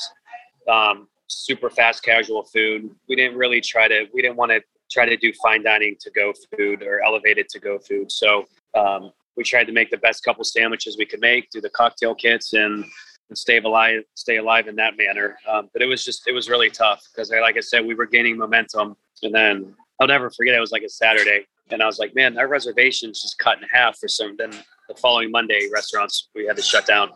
[0.71, 2.89] um, super fast casual food.
[3.09, 4.05] We didn't really try to.
[4.13, 7.59] We didn't want to try to do fine dining to go food or elevated to
[7.59, 8.11] go food.
[8.11, 11.69] So um, we tried to make the best couple sandwiches we could make, do the
[11.69, 12.83] cocktail kits, and,
[13.29, 15.37] and stay alive, stay alive in that manner.
[15.47, 18.05] Um, but it was just, it was really tough because, like I said, we were
[18.05, 20.55] gaining momentum, and then I'll never forget.
[20.55, 23.67] It was like a Saturday, and I was like, man, our reservations just cut in
[23.71, 24.35] half for some.
[24.37, 24.51] Then
[24.87, 27.09] the following Monday, restaurants we had to shut down.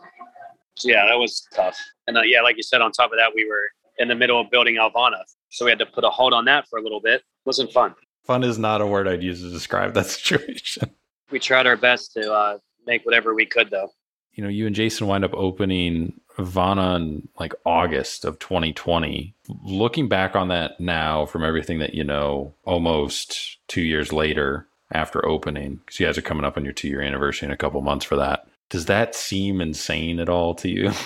[0.76, 1.78] So yeah, that was tough.
[2.06, 4.40] And uh, yeah, like you said, on top of that, we were in the middle
[4.40, 7.00] of building Alvana, so we had to put a hold on that for a little
[7.00, 7.22] bit.
[7.44, 7.94] Wasn't fun.
[8.24, 10.90] Fun is not a word I'd use to describe that situation
[11.32, 13.88] we tried our best to uh, make whatever we could, though.
[14.34, 19.34] You know, you and Jason wind up opening Vana in like August of 2020.
[19.64, 25.26] Looking back on that now, from everything that you know, almost two years later after
[25.26, 27.80] opening, because you guys are coming up on your two year anniversary in a couple
[27.80, 28.46] months for that.
[28.70, 30.92] Does that seem insane at all to you?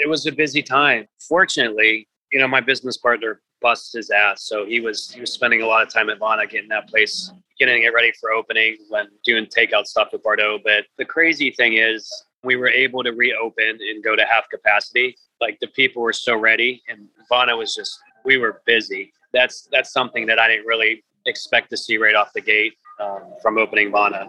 [0.00, 1.08] It was a busy time.
[1.18, 5.62] Fortunately, you know, my business partner busted his ass, so he was he was spending
[5.62, 9.06] a lot of time at Vana getting that place getting it ready for opening when
[9.24, 10.58] doing takeout stuff with Bardo.
[10.62, 12.08] But the crazy thing is,
[12.44, 15.16] we were able to reopen and go to half capacity.
[15.40, 19.12] Like the people were so ready, and Vana was just we were busy.
[19.32, 23.34] That's that's something that I didn't really expect to see right off the gate um,
[23.42, 24.28] from opening Vana.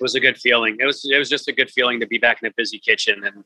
[0.00, 0.76] It was a good feeling.
[0.78, 3.24] It was it was just a good feeling to be back in a busy kitchen
[3.24, 3.44] and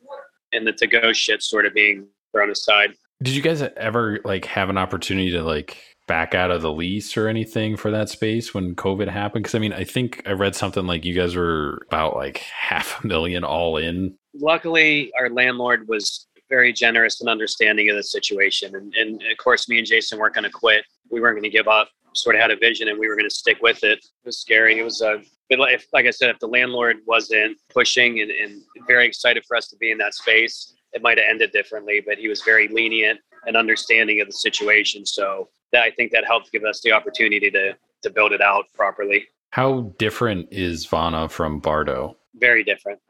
[0.52, 2.94] and the to go shit sort of being thrown aside.
[3.22, 7.16] Did you guys ever like have an opportunity to like back out of the lease
[7.16, 9.44] or anything for that space when COVID happened?
[9.44, 13.02] Because I mean, I think I read something like you guys were about like half
[13.02, 14.16] a million all in.
[14.34, 18.74] Luckily, our landlord was very generous and understanding of the situation.
[18.74, 20.84] And, and of course, me and Jason weren't going to quit.
[21.10, 21.88] We weren't going to give up.
[22.12, 23.98] Sort of had a vision, and we were going to stick with it.
[23.98, 24.78] It was scary.
[24.78, 28.62] It was a, but if, like I said, if the landlord wasn't pushing and, and
[28.86, 32.02] very excited for us to be in that space, it might have ended differently.
[32.04, 35.04] But he was very lenient and understanding of the situation.
[35.04, 38.66] So that I think that helped give us the opportunity to to build it out
[38.74, 39.26] properly.
[39.50, 42.16] How different is Vana from Bardo?
[42.34, 43.00] Very different.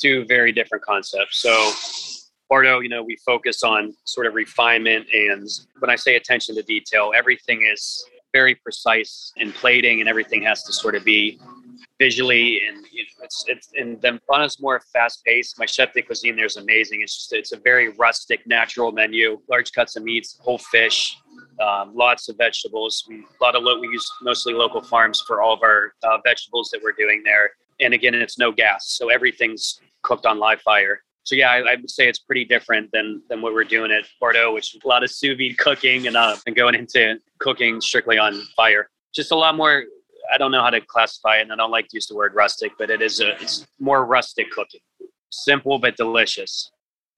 [0.00, 1.38] Two very different concepts.
[1.38, 1.72] So
[2.48, 5.48] Bardo, you know, we focus on sort of refinement and
[5.78, 10.62] when I say attention to detail, everything is very precise in plating and everything has
[10.64, 11.38] to sort of be
[11.98, 15.58] visually and you know, it's it's and then is more fast paced.
[15.58, 17.02] My chef de cuisine there is amazing.
[17.02, 21.18] It's just it's a very rustic, natural menu, large cuts of meats, whole fish,
[21.60, 23.04] um, lots of vegetables.
[23.08, 26.18] We a lot of lo- we use mostly local farms for all of our uh,
[26.24, 27.50] vegetables that we're doing there.
[27.80, 31.74] And again, it's no gas, so everything's cooked on live fire so yeah, I, I,
[31.76, 34.88] would say it's pretty different than than what we're doing at Bardo, which is a
[34.88, 38.90] lot of sous vide cooking and uh, and going into cooking strictly on fire.
[39.14, 39.84] Just a lot more.
[40.32, 42.34] I don't know how to classify it, and I don't like to use the word
[42.34, 44.80] rustic, but it is a it's more rustic cooking,
[45.30, 46.70] simple but delicious.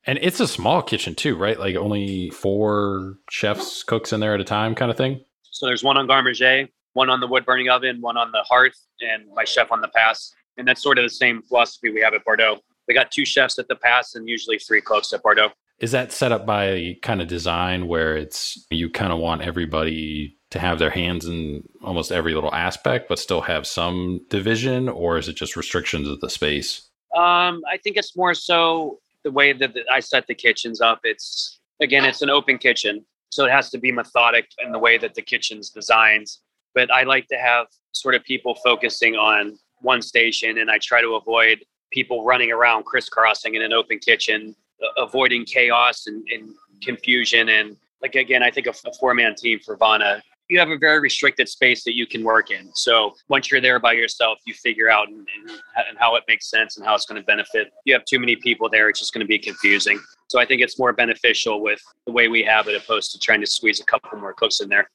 [0.04, 1.58] And it's a small kitchen too, right?
[1.58, 5.20] Like only four chefs, cooks in there at a time, kind of thing.
[5.50, 8.42] So there's one on garde manger, one on the wood burning oven, one on the
[8.48, 10.32] hearth, and my chef on the pass.
[10.56, 12.60] And that's sort of the same philosophy we have at Bardo.
[12.88, 15.52] we got two chefs at the pass and usually three cooks at Bardo.
[15.82, 20.38] Is that set up by kind of design where it's you kind of want everybody
[20.52, 25.18] to have their hands in almost every little aspect, but still have some division, or
[25.18, 26.88] is it just restrictions of the space?
[27.16, 31.00] Um, I think it's more so the way that I set the kitchens up.
[31.04, 34.98] It's again, it's an open kitchen, so it has to be methodic in the way
[34.98, 36.28] that the kitchen's designed.
[36.76, 41.00] But I like to have sort of people focusing on one station, and I try
[41.00, 44.54] to avoid people running around crisscrossing in an open kitchen,
[44.96, 47.48] avoiding chaos and, and, confusion.
[47.48, 50.76] And like, again, I think a, a four man team for Vana, you have a
[50.76, 52.70] very restricted space that you can work in.
[52.74, 56.50] So once you're there by yourself, you figure out and, and, and how it makes
[56.50, 57.70] sense and how it's going to benefit.
[57.84, 59.98] You have too many people there, it's just going to be confusing.
[60.28, 63.40] So I think it's more beneficial with the way we have it opposed to trying
[63.40, 64.88] to squeeze a couple more cooks in there.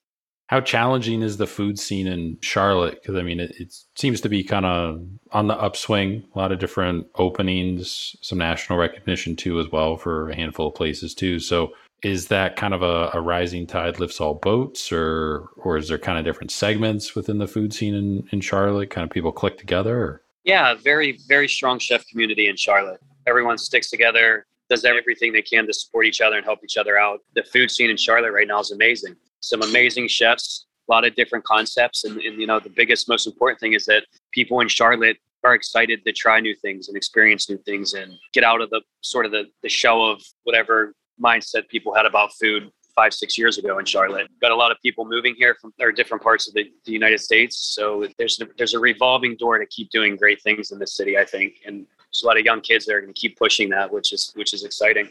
[0.47, 3.01] How challenging is the food scene in Charlotte?
[3.01, 6.23] Because I mean, it, it, seems to be kind of on the upswing.
[6.33, 10.75] A lot of different openings, some national recognition too, as well for a handful of
[10.75, 11.39] places too.
[11.39, 15.89] So, is that kind of a, a rising tide lifts all boats, or or is
[15.89, 18.89] there kind of different segments within the food scene in, in Charlotte?
[18.89, 19.99] Kind of people click together?
[19.99, 20.21] Or?
[20.45, 23.01] Yeah, very very strong chef community in Charlotte.
[23.25, 26.97] Everyone sticks together, does everything they can to support each other and help each other
[26.97, 27.19] out.
[27.35, 29.17] The food scene in Charlotte right now is amazing
[29.49, 32.03] some amazing chefs, a lot of different concepts.
[32.03, 35.53] And, and, you know, the biggest, most important thing is that people in Charlotte are
[35.53, 39.25] excited to try new things and experience new things and get out of the sort
[39.25, 43.77] of the, the show of whatever mindset people had about food five, six years ago
[43.77, 44.27] in Charlotte.
[44.41, 47.19] Got a lot of people moving here from or different parts of the, the United
[47.19, 47.55] States.
[47.75, 51.23] So there's there's a revolving door to keep doing great things in this city, I
[51.23, 51.61] think.
[51.65, 54.11] And there's a lot of young kids that are going to keep pushing that, which
[54.11, 55.09] is which is exciting.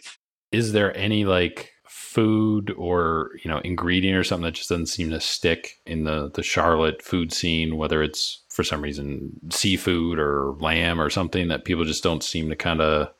[0.50, 5.10] Is there any like food or you know ingredient or something that just doesn't seem
[5.10, 10.54] to stick in the the Charlotte food scene, whether it's for some reason seafood or
[10.60, 13.12] lamb or something that people just don't seem to kind of.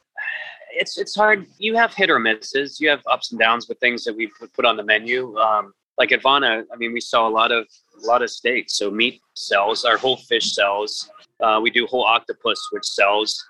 [0.73, 1.47] It's it's hard.
[1.59, 2.81] You have hit or misses.
[2.81, 5.37] You have ups and downs with things that we put on the menu.
[5.39, 7.67] Um, like at Vana, I mean, we saw a lot of
[8.03, 8.77] a lot of steaks.
[8.77, 9.85] So meat sells.
[9.85, 11.11] Our whole fish sells.
[11.41, 13.43] Uh, we do whole octopus, which sells.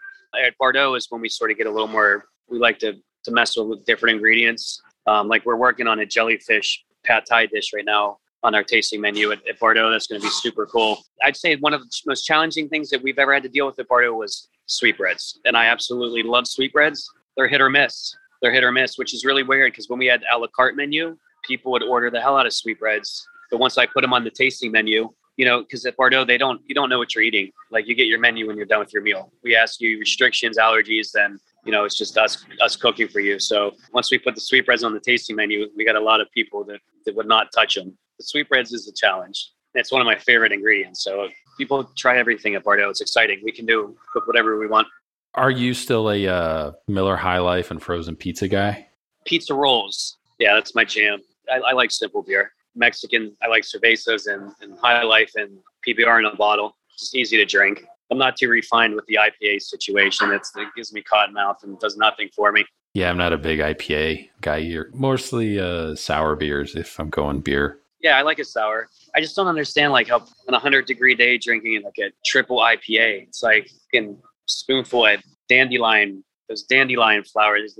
[0.45, 2.27] At Bardo is when we sort of get a little more.
[2.49, 4.81] We like to to mess with different ingredients.
[5.07, 9.01] Um, like we're working on a jellyfish pad thai dish right now on our tasting
[9.01, 9.91] menu at, at Bardo.
[9.91, 11.03] That's going to be super cool.
[11.23, 13.79] I'd say one of the most challenging things that we've ever had to deal with
[13.79, 15.41] at Bardo was sweetbreads.
[15.45, 17.09] And I absolutely love sweetbreads.
[17.37, 18.15] They're hit or miss.
[18.43, 20.77] They're hit or miss, which is really weird because when we had a la carte
[20.77, 23.27] menu, people would order the hell out of sweetbreads.
[23.51, 26.39] But once I put them on the tasting menu, you know, because at Bardo they
[26.39, 27.51] don't you don't know what you're eating.
[27.71, 29.33] Like you get your menu when you're done with your meal.
[29.43, 33.39] We ask you restrictions, allergies, then you know, it's just us us cooking for you.
[33.41, 36.31] So once we put the sweetbreads on the tasting menu, we got a lot of
[36.31, 37.99] people that, that would not touch them.
[38.19, 39.51] The sweetbreads is a challenge.
[39.75, 41.03] It's one of my favorite ingredients.
[41.03, 42.89] So people try everything at Bardo.
[42.89, 43.41] It's exciting.
[43.45, 44.87] We can do cook whatever we want.
[45.35, 48.87] Are you still a uh, Miller High Life and frozen pizza guy?
[49.27, 50.17] Pizza rolls.
[50.39, 51.19] Yeah, that's my jam.
[51.53, 52.53] I, I like simple beer.
[52.77, 56.77] Mexican, I like cervezas and, and High Life and PBR in a bottle.
[56.95, 57.85] It's easy to drink.
[58.11, 60.31] I'm not too refined with the IPA situation.
[60.33, 62.65] It's, it gives me cotton mouth and does nothing for me.
[62.95, 64.59] Yeah, I'm not a big IPA guy.
[64.59, 67.81] You're mostly uh, sour beers if I'm going beer.
[68.01, 68.89] Yeah, I like it sour.
[69.15, 72.59] I just don't understand like how on a hundred degree day drinking like a triple
[72.59, 73.25] IPA.
[73.25, 74.15] It's like a
[74.47, 77.79] spoonful of dandelion, those dandelion flowers.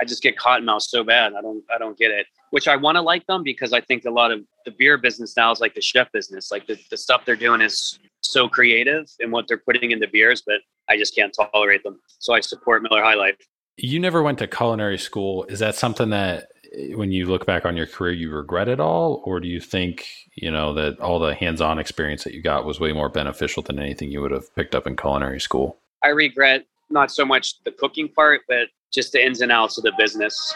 [0.00, 1.34] I just get cotton mouth so bad.
[1.34, 2.26] I don't I don't get it.
[2.50, 5.36] Which I want to like them because I think a lot of the beer business
[5.36, 6.50] now is like the chef business.
[6.50, 10.42] Like the, the stuff they're doing is so creative in what they're putting into beers,
[10.46, 12.00] but I just can't tolerate them.
[12.18, 13.36] So I support Miller High Life.
[13.76, 15.44] You never went to culinary school.
[15.44, 18.80] Is that something that eh, when you look back on your career you regret it
[18.80, 22.64] all or do you think you know that all the hands-on experience that you got
[22.64, 26.08] was way more beneficial than anything you would have picked up in culinary school i
[26.08, 29.92] regret not so much the cooking part but just the ins and outs of the
[29.98, 30.54] business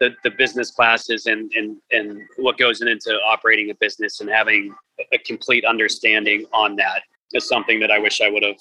[0.00, 4.74] the, the business classes and, and and what goes into operating a business and having
[5.12, 8.56] a complete understanding on that is something that i wish i would have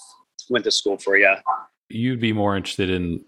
[0.50, 1.40] went to school for yeah
[1.90, 3.24] you'd be more interested in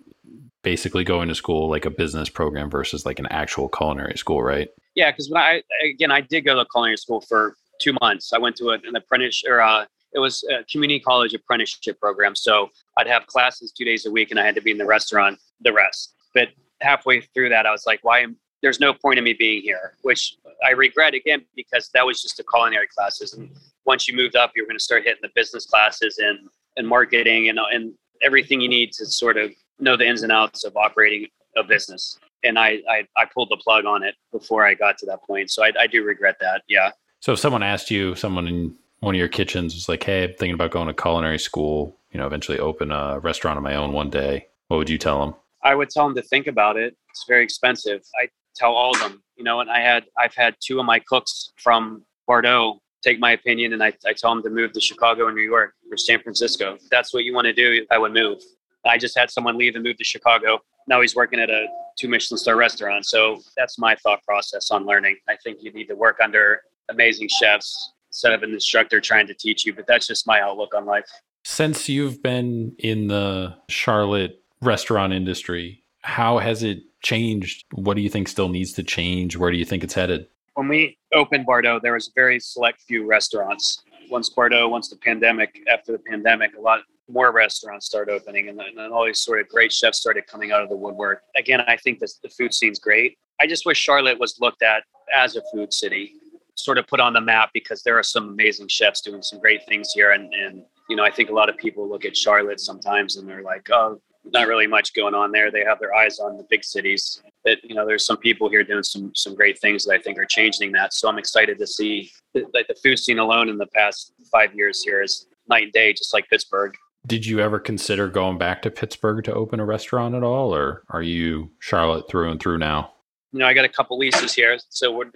[0.66, 4.68] basically going to school like a business program versus like an actual culinary school, right?
[4.96, 8.34] Yeah, because when I again I did go to culinary school for two months.
[8.34, 12.36] I went to an apprentice or uh, it was a community college apprenticeship program.
[12.36, 14.86] So I'd have classes two days a week, and I had to be in the
[14.86, 16.16] restaurant the rest.
[16.34, 16.50] But
[16.82, 18.20] halfway through that, I was like, why?
[18.20, 22.22] Am, there's no point in me being here, which I regret again because that was
[22.22, 23.34] just the culinary classes.
[23.34, 23.50] And
[23.86, 27.50] once you moved up, you're going to start hitting the business classes and and marketing
[27.50, 31.28] and and everything you need to sort of know the ins and outs of operating
[31.58, 32.20] a business.
[32.44, 35.52] And I, I, I pulled the plug on it before I got to that point.
[35.52, 36.64] So I, I do regret that.
[36.68, 36.92] Yeah.
[37.20, 40.30] So if someone asked you, someone in one of your kitchens was like, Hey, I'm
[40.30, 43.94] thinking about going to culinary school, you know, eventually open a restaurant of my own
[43.94, 44.48] one day.
[44.68, 45.36] What would you tell them?
[45.66, 46.96] I would tell them to think about it.
[47.10, 48.02] It's very expensive.
[48.22, 51.00] I tell all of them, you know, and I had, I've had two of my
[51.00, 55.28] cooks from Bardo take my opinion and I, I tell them to move to Chicago
[55.28, 56.76] and New York or San Francisco.
[56.76, 58.42] If that's what you want to do, I would move.
[58.86, 60.60] I just had someone leave and move to Chicago.
[60.88, 61.66] Now he's working at a
[62.00, 63.06] two Michelin star restaurant.
[63.06, 65.18] So that's my thought process on learning.
[65.28, 69.34] I think you need to work under amazing chefs instead of an instructor trying to
[69.34, 69.74] teach you.
[69.74, 71.10] But that's just my outlook on life.
[71.44, 77.66] Since you've been in the Charlotte restaurant industry, how has it changed?
[77.72, 79.38] What do you think still needs to change?
[79.38, 80.28] Where do you think it's headed?
[80.54, 83.84] When we opened Bardo, there was very select few restaurants.
[84.10, 88.60] Once Bardo, once the pandemic, after the pandemic, a lot more restaurants started opening and,
[88.60, 91.22] and all these sort of great chefs started coming out of the woodwork.
[91.36, 93.18] Again, I think this, the food scene's great.
[93.40, 96.14] I just wish Charlotte was looked at as a food city,
[96.56, 99.66] sort of put on the map because there are some amazing chefs doing some great
[99.68, 100.12] things here.
[100.12, 103.28] And, and you know, I think a lot of people look at Charlotte sometimes and
[103.28, 104.02] they're like, oh,
[104.34, 105.52] not really much going on there.
[105.52, 107.22] They have their eyes on the big cities.
[107.44, 110.18] But you know, there's some people here doing some some great things that I think
[110.18, 110.94] are changing that.
[110.94, 112.12] So I'm excited to see
[112.54, 115.94] like the food scene alone in the past five years here is night and day,
[115.94, 116.76] just like Pittsburgh.
[117.08, 120.84] Did you ever consider going back to Pittsburgh to open a restaurant at all, or
[120.90, 122.94] are you Charlotte through and through now?
[123.32, 125.12] You know, I got a couple leases here, so we're,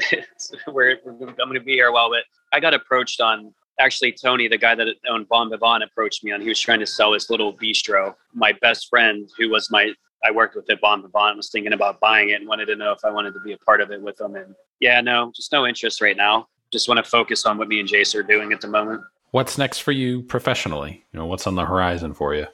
[0.67, 2.09] we're I'm going to be here a while.
[2.11, 6.31] But I got approached on actually Tony, the guy that owned Baum Vivant, approached me
[6.31, 8.13] and He was trying to sell his little bistro.
[8.33, 11.99] My best friend, who was my I worked with at Baum Vivant, was thinking about
[11.99, 14.01] buying it and wanted to know if I wanted to be a part of it
[14.01, 14.35] with them.
[14.35, 16.47] And yeah, no, just no interest right now.
[16.71, 19.01] Just want to focus on what me and Jace are doing at the moment.
[19.31, 21.05] What's next for you professionally?
[21.13, 22.47] You know, what's on the horizon for you?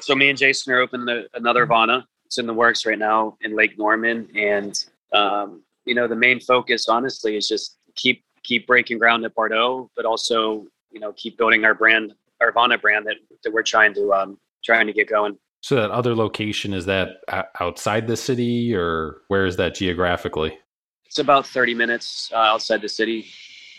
[0.00, 2.06] So me and Jason are opening another Vana.
[2.26, 6.40] It's in the works right now in Lake Norman, and um, you know the main
[6.40, 11.38] focus, honestly, is just keep keep breaking ground at Bardo, but also you know keep
[11.38, 15.08] building our brand, our Vana brand that, that we're trying to um, trying to get
[15.08, 15.38] going.
[15.60, 17.18] So that other location is that
[17.60, 20.58] outside the city, or where is that geographically?
[21.04, 23.26] It's about thirty minutes uh, outside the city.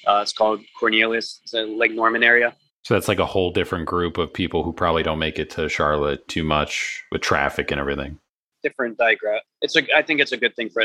[0.05, 1.39] Uh, it's called Cornelius.
[1.43, 2.55] It's in Lake Norman area.
[2.83, 5.69] So that's like a whole different group of people who probably don't make it to
[5.69, 8.19] Charlotte too much with traffic and everything.
[8.61, 9.39] Different diagram.
[9.61, 9.83] It's a.
[9.95, 10.83] I think it's a good thing for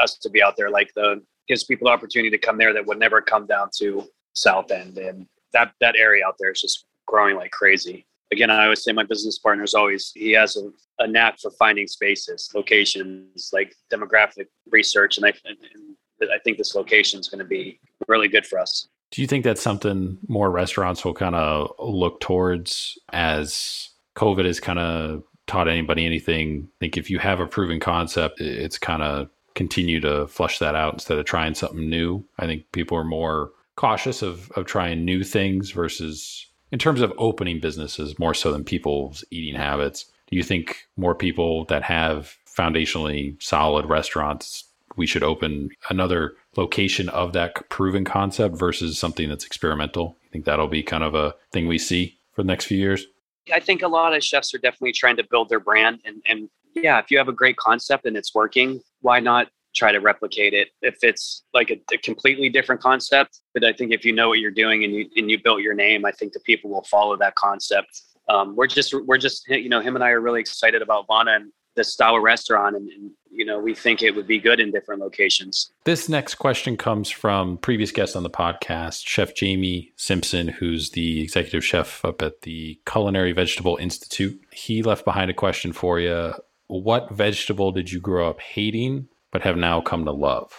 [0.00, 0.70] us to be out there.
[0.70, 4.04] Like the gives people the opportunity to come there that would never come down to
[4.34, 8.06] South End, and that that area out there is just growing like crazy.
[8.32, 10.70] Again, I always say my business partner is always he has a,
[11.02, 16.74] a knack for finding spaces, locations, like demographic research, and I and I think this
[16.74, 17.78] location is going to be
[18.08, 18.88] really good for us.
[19.12, 24.58] Do you think that's something more restaurants will kind of look towards as COVID has
[24.58, 26.68] kind of taught anybody anything?
[26.68, 30.74] I think if you have a proven concept, it's kind of continue to flush that
[30.74, 32.24] out instead of trying something new.
[32.38, 37.12] I think people are more cautious of, of trying new things versus in terms of
[37.18, 40.06] opening businesses more so than people's eating habits.
[40.28, 44.64] Do you think more people that have foundationally solid restaurants
[44.96, 50.16] we should open another location of that proven concept versus something that's experimental?
[50.24, 53.06] You think that'll be kind of a thing we see for the next few years?
[53.52, 56.00] I think a lot of chefs are definitely trying to build their brand.
[56.04, 59.92] And, and yeah, if you have a great concept and it's working, why not try
[59.92, 60.68] to replicate it.
[60.82, 64.38] If it's like a, a, completely different concept, but I think if you know what
[64.38, 67.16] you're doing and you and you built your name, I think the people will follow
[67.18, 68.02] that concept.
[68.28, 71.32] Um, we're just we're just you know him and I are really excited about Vana
[71.32, 74.72] and the style restaurant, and, and you know we think it would be good in
[74.72, 75.70] different locations.
[75.84, 81.22] This next question comes from previous guest on the podcast, Chef Jamie Simpson, who's the
[81.22, 84.40] executive chef up at the Culinary Vegetable Institute.
[84.50, 86.32] He left behind a question for you.
[86.68, 90.50] What vegetable did you grow up hating but have now come to love?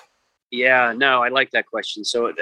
[0.52, 2.06] Yeah, no, I like that question.
[2.06, 2.34] So, uh,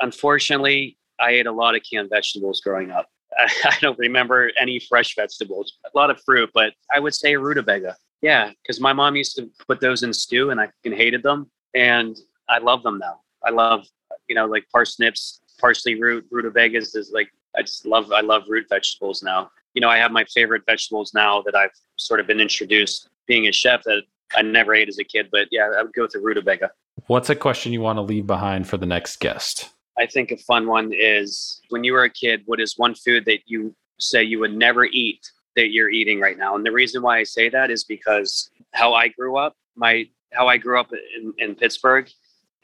[0.00, 3.06] unfortunately, I ate a lot of canned vegetables growing up.
[3.38, 7.36] I, I don't remember any fresh vegetables, a lot of fruit, but I would say
[7.36, 7.94] rutabaga.
[8.22, 11.48] Yeah, because my mom used to put those in stew and I hated them.
[11.76, 12.18] And
[12.48, 13.20] I love them now.
[13.44, 13.86] I love,
[14.28, 18.66] you know, like parsnips, parsley root, rutabagas is like, I just love, I love root
[18.68, 19.48] vegetables now.
[19.74, 23.46] You know, I have my favorite vegetables now that I've sort of been introduced being
[23.46, 24.02] a chef that
[24.34, 26.70] I never ate as a kid, but yeah, I would go with the rutabaga.
[27.06, 29.70] What's a question you want to leave behind for the next guest?
[29.98, 33.24] I think a fun one is when you were a kid, what is one food
[33.26, 35.20] that you say you would never eat
[35.56, 36.56] that you're eating right now?
[36.56, 40.48] And the reason why I say that is because how I grew up, my how
[40.48, 42.10] I grew up in, in Pittsburgh,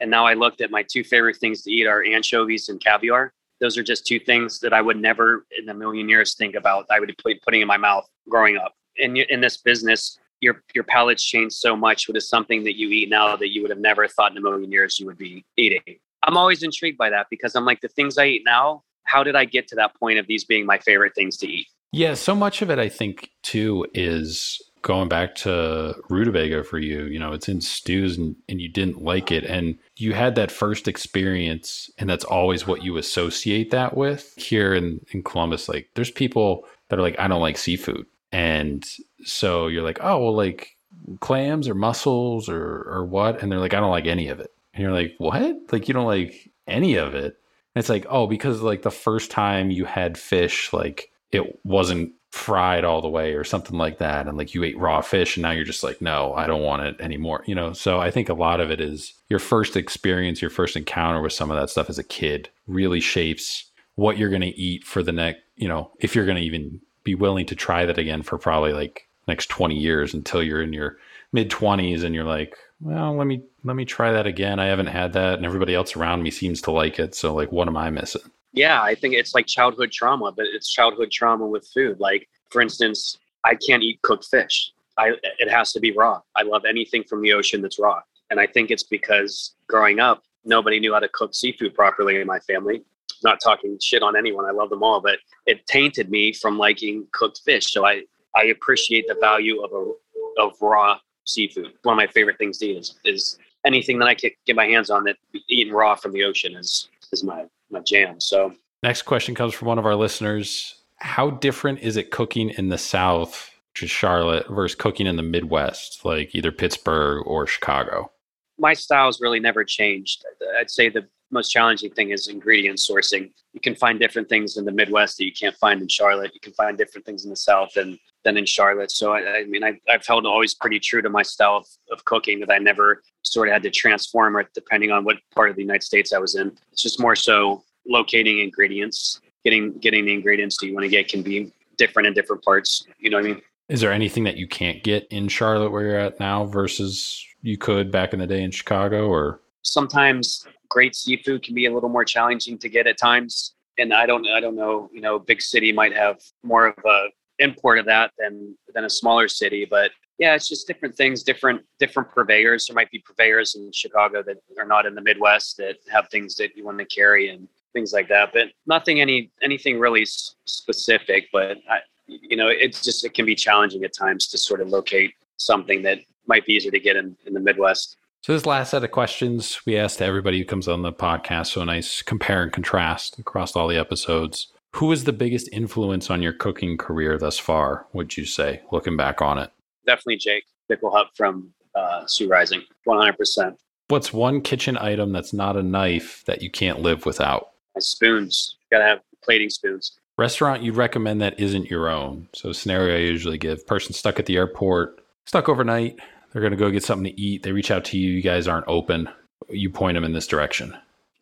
[0.01, 3.33] and now I looked at my two favorite things to eat are anchovies and caviar.
[3.61, 6.85] Those are just two things that I would never in a million years think about.
[6.89, 8.75] I would be putting in my mouth growing up.
[8.97, 12.07] In in this business, your your palate's changed so much.
[12.07, 14.41] What is something that you eat now that you would have never thought in a
[14.41, 15.81] million years you would be eating?
[16.23, 18.83] I'm always intrigued by that because I'm like the things I eat now.
[19.03, 21.67] How did I get to that point of these being my favorite things to eat?
[21.91, 27.03] Yeah, so much of it I think too is going back to rutabaga for you.
[27.03, 30.51] You know, it's in stews and, and you didn't like it, and you had that
[30.51, 34.33] first experience, and that's always what you associate that with.
[34.37, 38.87] Here in in Columbus, like there's people that are like, I don't like seafood and
[39.23, 40.77] so you're like, oh, well, like
[41.19, 43.41] clams or mussels or, or what?
[43.41, 44.53] And they're like, I don't like any of it.
[44.73, 45.57] And you're like, what?
[45.71, 47.37] Like, you don't like any of it?
[47.73, 52.13] And it's like, oh, because like the first time you had fish, like it wasn't
[52.31, 54.27] fried all the way or something like that.
[54.27, 56.83] And like you ate raw fish and now you're just like, no, I don't want
[56.83, 57.43] it anymore.
[57.45, 60.77] You know, so I think a lot of it is your first experience, your first
[60.77, 63.65] encounter with some of that stuff as a kid really shapes
[63.95, 66.79] what you're going to eat for the next, you know, if you're going to even
[67.03, 70.73] be willing to try that again for probably like next 20 years until you're in
[70.73, 70.97] your
[71.31, 74.59] mid 20s and you're like well let me let me try that again.
[74.59, 77.13] I haven't had that and everybody else around me seems to like it.
[77.15, 78.23] So like what am i missing?
[78.53, 81.99] Yeah i think it's like childhood trauma but it's childhood trauma with food.
[81.99, 84.71] Like for instance i can't eat cooked fish.
[84.97, 86.21] I it has to be raw.
[86.35, 88.01] I love anything from the ocean that's raw.
[88.29, 92.27] And i think it's because growing up nobody knew how to cook seafood properly in
[92.27, 92.83] my family
[93.23, 94.45] not talking shit on anyone.
[94.45, 97.71] I love them all, but it tainted me from liking cooked fish.
[97.71, 98.03] So I,
[98.35, 101.73] I appreciate the value of a, of raw seafood.
[101.83, 104.65] One of my favorite things to eat is, is anything that I can get my
[104.65, 105.17] hands on that
[105.49, 108.19] eaten raw from the ocean is, is my, my jam.
[108.19, 108.53] So
[108.83, 110.75] next question comes from one of our listeners.
[110.97, 115.23] How different is it cooking in the South, which is Charlotte, versus cooking in the
[115.23, 118.11] Midwest, like either Pittsburgh or Chicago?
[118.59, 120.23] My style's really never changed.
[120.59, 123.31] I'd say the most challenging thing is ingredient sourcing.
[123.53, 126.33] You can find different things in the Midwest that you can't find in Charlotte.
[126.33, 128.91] You can find different things in the South and than in Charlotte.
[128.91, 132.05] So I, I mean, I, I've held always pretty true to my style of, of
[132.05, 135.55] cooking that I never sort of had to transform it depending on what part of
[135.55, 136.55] the United States I was in.
[136.71, 141.07] It's just more so locating ingredients, getting getting the ingredients that you want to get
[141.07, 142.85] can be different in different parts.
[142.99, 143.41] You know what I mean?
[143.69, 147.57] Is there anything that you can't get in Charlotte where you're at now versus you
[147.57, 151.89] could back in the day in Chicago or sometimes great seafood can be a little
[151.89, 153.53] more challenging to get at times.
[153.77, 157.07] And I don't, I don't know, you know, big city might have more of a
[157.39, 159.65] import of that than than a smaller city.
[159.69, 162.67] But yeah, it's just different things, different different purveyors.
[162.67, 166.35] There might be purveyors in Chicago that are not in the Midwest that have things
[166.35, 168.31] that you want to carry and things like that.
[168.31, 171.27] But nothing any anything really specific.
[171.33, 174.69] But I, you know, it's just it can be challenging at times to sort of
[174.69, 177.97] locate something that might be easier to get in, in the Midwest.
[178.23, 181.61] So this last set of questions we asked everybody who comes on the podcast, so
[181.61, 184.53] a nice compare and contrast across all the episodes.
[184.75, 187.87] Who is the biggest influence on your cooking career thus far?
[187.93, 189.49] Would you say, looking back on it?
[189.87, 193.59] Definitely Jake Bickelhaupt from uh, Sous Rising, one hundred percent.
[193.87, 197.49] What's one kitchen item that's not a knife that you can't live without?
[197.73, 198.55] My spoons.
[198.69, 199.97] Gotta have plating spoons.
[200.19, 202.27] Restaurant you'd recommend that isn't your own.
[202.33, 205.97] So scenario I usually give: person stuck at the airport, stuck overnight,
[206.31, 207.43] they're going to go get something to eat.
[207.43, 208.11] They reach out to you.
[208.11, 209.09] You guys aren't open.
[209.49, 210.75] You point them in this direction.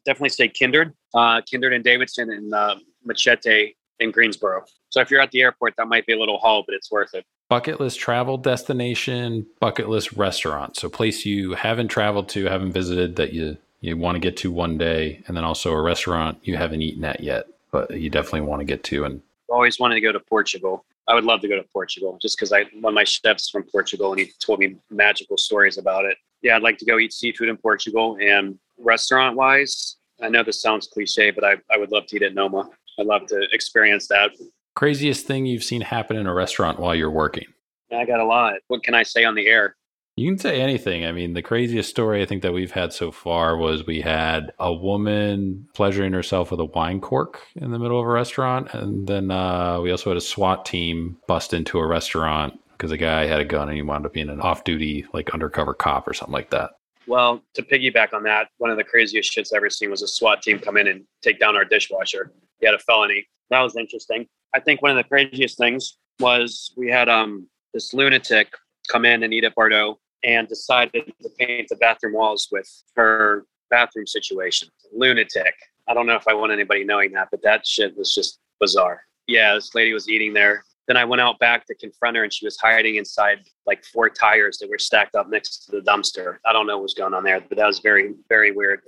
[0.05, 4.63] Definitely stay Kindred, uh, Kindred and Davidson and uh, Machete in Greensboro.
[4.89, 7.13] So if you're at the airport, that might be a little haul, but it's worth
[7.13, 7.25] it.
[7.49, 10.77] bucket list travel destination, bucket list restaurant.
[10.77, 14.51] So place you haven't traveled to, haven't visited that you you want to get to
[14.51, 18.41] one day, and then also a restaurant you haven't eaten at yet, but you definitely
[18.41, 19.05] want to get to.
[19.05, 20.85] And always wanted to go to Portugal.
[21.09, 23.63] I would love to go to Portugal just because I one of my chefs from
[23.63, 26.15] Portugal and he told me magical stories about it.
[26.43, 28.17] Yeah, I'd like to go eat seafood in Portugal.
[28.21, 32.21] And restaurant wise, I know this sounds cliche, but I, I would love to eat
[32.21, 32.69] at Noma.
[32.99, 34.31] I'd love to experience that.
[34.75, 37.47] Craziest thing you've seen happen in a restaurant while you're working?
[37.91, 38.53] I got a lot.
[38.67, 39.75] What can I say on the air?
[40.19, 41.05] You can say anything.
[41.05, 44.51] I mean, the craziest story I think that we've had so far was we had
[44.59, 48.67] a woman pleasuring herself with a wine cork in the middle of a restaurant.
[48.73, 52.97] And then uh, we also had a SWAT team bust into a restaurant because a
[52.97, 56.05] guy had a gun and he wound up being an off duty, like undercover cop
[56.05, 56.71] or something like that.
[57.07, 60.07] Well, to piggyback on that, one of the craziest shits I've ever seen was a
[60.07, 62.33] SWAT team come in and take down our dishwasher.
[62.59, 63.25] He had a felony.
[63.51, 64.27] That was interesting.
[64.53, 68.49] I think one of the craziest things was we had um this lunatic
[68.89, 73.45] come in and eat at Bardo and decided to paint the bathroom walls with her
[73.69, 74.69] bathroom situation.
[74.93, 75.53] Lunatic.
[75.87, 79.01] I don't know if I want anybody knowing that, but that shit was just bizarre.
[79.27, 80.63] Yeah, this lady was eating there.
[80.87, 84.09] Then I went out back to confront her, and she was hiding inside like four
[84.09, 86.37] tires that were stacked up next to the dumpster.
[86.45, 88.81] I don't know what was going on there, but that was very, very weird.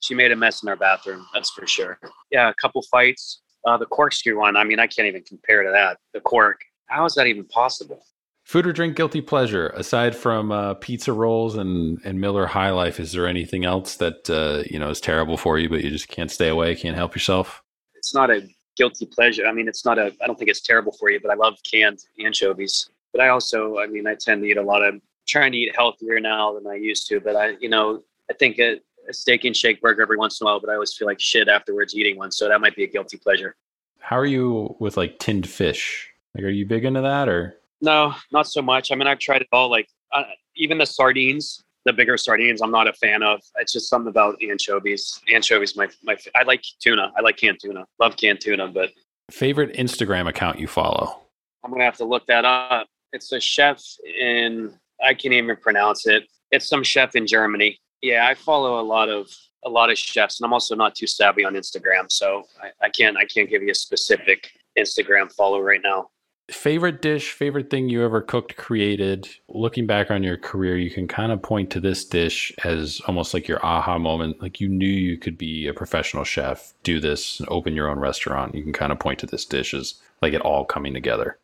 [0.00, 1.98] She made a mess in our bathroom, that's for sure.
[2.30, 3.42] Yeah, a couple fights.
[3.66, 5.98] Uh, the corkscrew one, I mean, I can't even compare to that.
[6.14, 6.60] The cork.
[6.86, 8.04] How is that even possible?
[8.48, 12.98] Food or drink guilty pleasure aside from uh, pizza rolls and and Miller High Life.
[12.98, 16.08] Is there anything else that uh, you know is terrible for you, but you just
[16.08, 17.62] can't stay away, can't help yourself?
[17.94, 19.44] It's not a guilty pleasure.
[19.44, 20.14] I mean, it's not a.
[20.22, 22.88] I don't think it's terrible for you, but I love canned anchovies.
[23.12, 25.76] But I also, I mean, I tend to eat a lot of trying to eat
[25.76, 27.20] healthier now than I used to.
[27.20, 28.80] But I, you know, I think a,
[29.10, 31.20] a steak and shake burger every once in a while, but I always feel like
[31.20, 32.32] shit afterwards eating one.
[32.32, 33.56] So that might be a guilty pleasure.
[33.98, 36.08] How are you with like tinned fish?
[36.34, 37.57] Like, are you big into that or?
[37.80, 38.90] No, not so much.
[38.90, 39.70] I mean, I've tried it all.
[39.70, 40.24] Like uh,
[40.56, 43.40] even the sardines, the bigger sardines, I'm not a fan of.
[43.56, 45.20] It's just something about anchovies.
[45.32, 46.16] Anchovies, my my.
[46.34, 47.12] I like tuna.
[47.16, 47.84] I like canned tuna.
[48.00, 48.90] Love canned tuna, but
[49.30, 51.22] favorite Instagram account you follow?
[51.64, 52.88] I'm gonna have to look that up.
[53.12, 53.82] It's a chef
[54.20, 54.74] in.
[55.02, 56.24] I can't even pronounce it.
[56.50, 57.78] It's some chef in Germany.
[58.02, 59.28] Yeah, I follow a lot of
[59.64, 62.88] a lot of chefs, and I'm also not too savvy on Instagram, so I, I
[62.90, 66.08] can't I can't give you a specific Instagram follow right now
[66.50, 69.28] favorite dish, favorite thing you ever cooked, created.
[69.48, 73.34] Looking back on your career, you can kind of point to this dish as almost
[73.34, 74.40] like your aha moment.
[74.40, 77.98] Like you knew you could be a professional chef, do this, and open your own
[77.98, 78.54] restaurant.
[78.54, 81.38] You can kind of point to this dish as like it all coming together.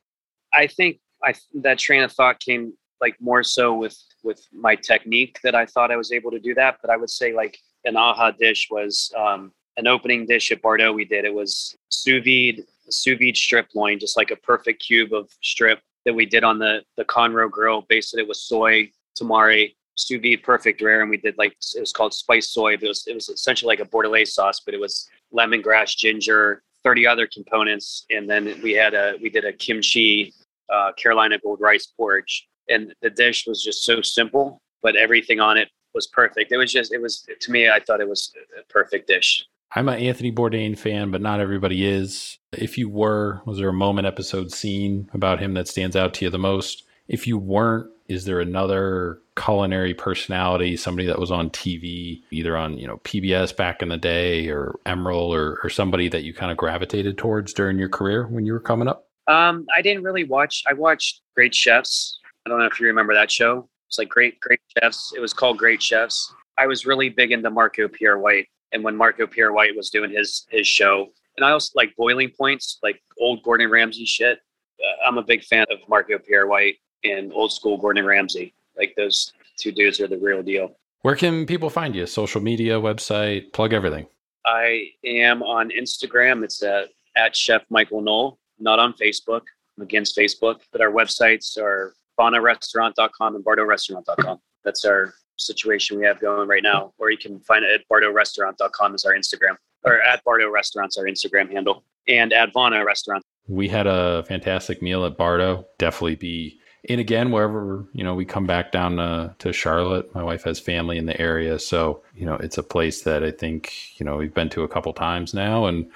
[0.52, 5.38] I think I that train of thought came like more so with with my technique
[5.44, 6.78] that I thought I was able to do that.
[6.80, 10.92] But I would say like an aha dish was um, an opening dish at Bardo.
[10.92, 15.12] We did it was sous vide sous vide strip loin, just like a perfect cube
[15.12, 17.82] of strip that we did on the the Konro grill.
[17.88, 21.92] Basted it with soy, tamari, sous vide perfect rare, and we did like it was
[21.92, 22.76] called spice soy.
[22.76, 26.62] But it was it was essentially like a bordelaise sauce, but it was lemongrass, ginger,
[26.82, 30.32] thirty other components, and then we had a we did a kimchi
[30.72, 35.56] uh, Carolina gold rice porridge, and the dish was just so simple, but everything on
[35.56, 36.52] it was perfect.
[36.52, 37.68] It was just it was to me.
[37.68, 39.46] I thought it was a perfect dish.
[39.76, 42.38] I'm an Anthony Bourdain fan, but not everybody is.
[42.52, 46.24] If you were, was there a moment, episode, scene about him that stands out to
[46.24, 46.84] you the most?
[47.08, 52.78] If you weren't, is there another culinary personality, somebody that was on TV, either on
[52.78, 56.52] you know PBS back in the day, or Emeril, or, or somebody that you kind
[56.52, 59.08] of gravitated towards during your career when you were coming up?
[59.26, 60.62] Um, I didn't really watch.
[60.68, 62.20] I watched Great Chefs.
[62.46, 63.68] I don't know if you remember that show.
[63.88, 65.12] It's like Great Great Chefs.
[65.16, 66.32] It was called Great Chefs.
[66.58, 70.10] I was really big into Marco Pierre White and when Marco Pierre White was doing
[70.10, 71.08] his his show.
[71.36, 74.40] And I also like boiling points, like old Gordon Ramsay shit.
[74.80, 78.52] Uh, I'm a big fan of Marco Pierre White and old school Gordon Ramsay.
[78.76, 80.76] Like those two dudes are the real deal.
[81.02, 82.06] Where can people find you?
[82.06, 84.06] Social media, website, plug everything.
[84.46, 86.44] I am on Instagram.
[86.44, 89.42] It's at, at Chef Michael Noll, not on Facebook.
[89.76, 94.38] I'm against Facebook, but our websites are vanarestaurant.com and bardorestaurant.com.
[94.64, 98.94] That's our situation we have going right now, or you can find it at bardorestaurant.com
[98.94, 103.22] is our Instagram, or at Bardo Restaurants, our Instagram handle, and at Vana Restaurant.
[103.48, 105.66] We had a fantastic meal at Bardo.
[105.78, 110.14] Definitely be in again wherever you know we come back down to, to Charlotte.
[110.14, 113.30] My wife has family in the area, so you know it's a place that I
[113.30, 115.90] think you know we've been to a couple times now, and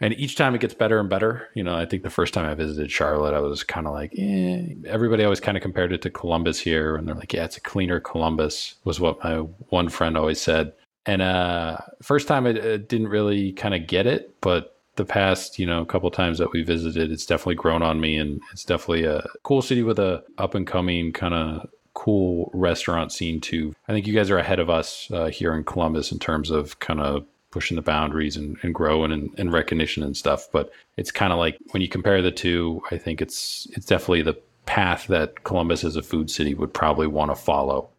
[0.00, 1.48] and each time it gets better and better.
[1.54, 4.12] You know, I think the first time I visited Charlotte, I was kind of like,
[4.16, 4.74] eh.
[4.86, 7.60] Everybody always kind of compared it to Columbus here, and they're like, yeah, it's a
[7.60, 9.36] cleaner Columbus, was what my
[9.68, 10.72] one friend always said.
[11.06, 15.58] And uh, first time I, I didn't really kind of get it, but the past,
[15.58, 19.04] you know, couple times that we visited, it's definitely grown on me and it's definitely
[19.04, 23.74] a cool city with a up and coming kind of cool restaurant scene too.
[23.88, 26.78] I think you guys are ahead of us uh, here in Columbus in terms of
[26.80, 27.24] kind of
[27.54, 30.48] pushing the boundaries and, and growing and, and recognition and stuff.
[30.50, 34.22] But it's kind of like when you compare the two, I think it's it's definitely
[34.22, 34.36] the
[34.66, 37.90] path that Columbus as a food city would probably want to follow.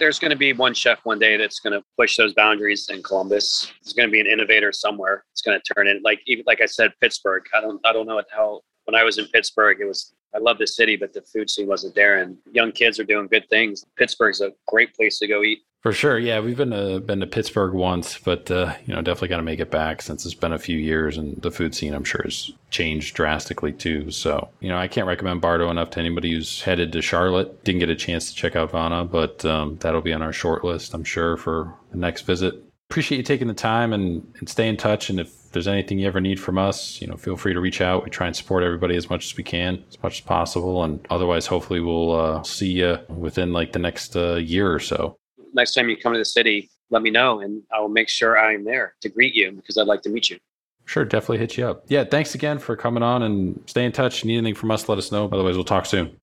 [0.00, 3.00] There's going to be one chef one day that's going to push those boundaries in
[3.00, 3.72] Columbus.
[3.82, 5.24] There's going to be an innovator somewhere.
[5.32, 7.44] It's going to turn in like even like I said, Pittsburgh.
[7.54, 10.58] I don't I don't know how when I was in Pittsburgh, it was I love
[10.58, 13.84] the city, but the food scene wasn't there, and young kids are doing good things.
[13.96, 15.60] Pittsburgh's a great place to go eat.
[15.86, 19.28] For sure, yeah, we've been to been to Pittsburgh once, but uh, you know, definitely
[19.28, 21.94] got to make it back since it's been a few years, and the food scene,
[21.94, 24.10] I'm sure, has changed drastically too.
[24.10, 27.62] So, you know, I can't recommend Bardo enough to anybody who's headed to Charlotte.
[27.62, 30.64] Didn't get a chance to check out Vana, but um, that'll be on our short
[30.64, 32.60] list, I'm sure, for the next visit.
[32.90, 35.08] Appreciate you taking the time and, and stay in touch.
[35.08, 37.80] And if there's anything you ever need from us, you know, feel free to reach
[37.80, 38.02] out.
[38.02, 40.82] We try and support everybody as much as we can, as much as possible.
[40.82, 45.16] And otherwise, hopefully, we'll uh, see you within like the next uh, year or so
[45.56, 48.38] next time you come to the city, let me know and I will make sure
[48.38, 50.38] I'm there to greet you because I'd like to meet you.
[50.84, 51.84] Sure, definitely hit you up.
[51.88, 54.24] Yeah, thanks again for coming on and stay in touch.
[54.24, 55.24] Need anything from us, let us know.
[55.24, 56.16] Otherwise, we'll talk soon.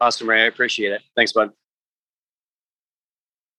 [0.00, 0.42] Awesome, Ray.
[0.42, 1.02] I appreciate it.
[1.14, 1.52] Thanks, bud.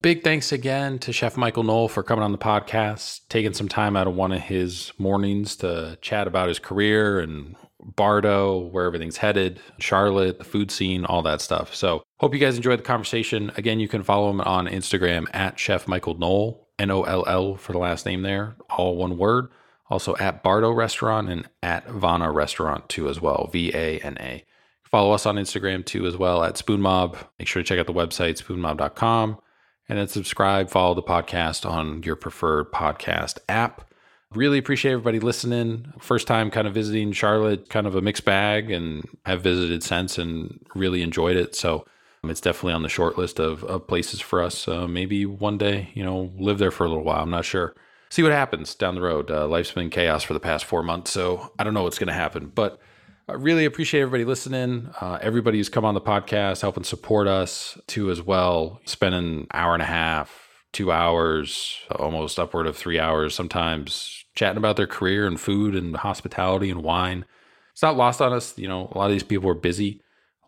[0.02, 3.98] Big thanks again to Chef Michael Noll for coming on the podcast, taking some time
[3.98, 9.18] out of one of his mornings to chat about his career and Bardo, where everything's
[9.18, 11.74] headed, Charlotte, the food scene, all that stuff.
[11.74, 13.52] So hope you guys enjoyed the conversation.
[13.56, 17.56] Again, you can follow him on Instagram at Chef Michael Noll, N O L L
[17.56, 19.48] for the last name there, all one word.
[19.90, 24.46] Also at Bardo Restaurant and at Vana Restaurant too as well, V A N A.
[24.84, 27.18] Follow us on Instagram too as well at Spoon Mob.
[27.38, 29.40] Make sure to check out the website spoonmob.com
[29.88, 33.89] and then subscribe, follow the podcast on your preferred podcast app.
[34.36, 35.92] Really appreciate everybody listening.
[36.00, 40.20] First time kind of visiting Charlotte, kind of a mixed bag, and have visited since
[40.20, 41.56] and really enjoyed it.
[41.56, 41.88] So
[42.24, 44.68] um, it's definitely on the short list of, of places for us.
[44.68, 47.24] Uh, maybe one day, you know, live there for a little while.
[47.24, 47.74] I'm not sure.
[48.12, 49.32] See what happens down the road.
[49.32, 52.08] Uh, life's been chaos for the past four months, so I don't know what's going
[52.08, 52.52] to happen.
[52.54, 52.80] But
[53.28, 54.92] I really appreciate everybody listening.
[55.02, 58.80] Uh, everybody who's come on the podcast, helping support us too, as well.
[58.86, 64.58] Spending an hour and a half, two hours, almost upward of three hours sometimes chatting
[64.58, 67.26] about their career and food and hospitality and wine.
[67.74, 68.58] It's not lost on us.
[68.58, 70.02] You know, a lot of these people are busy.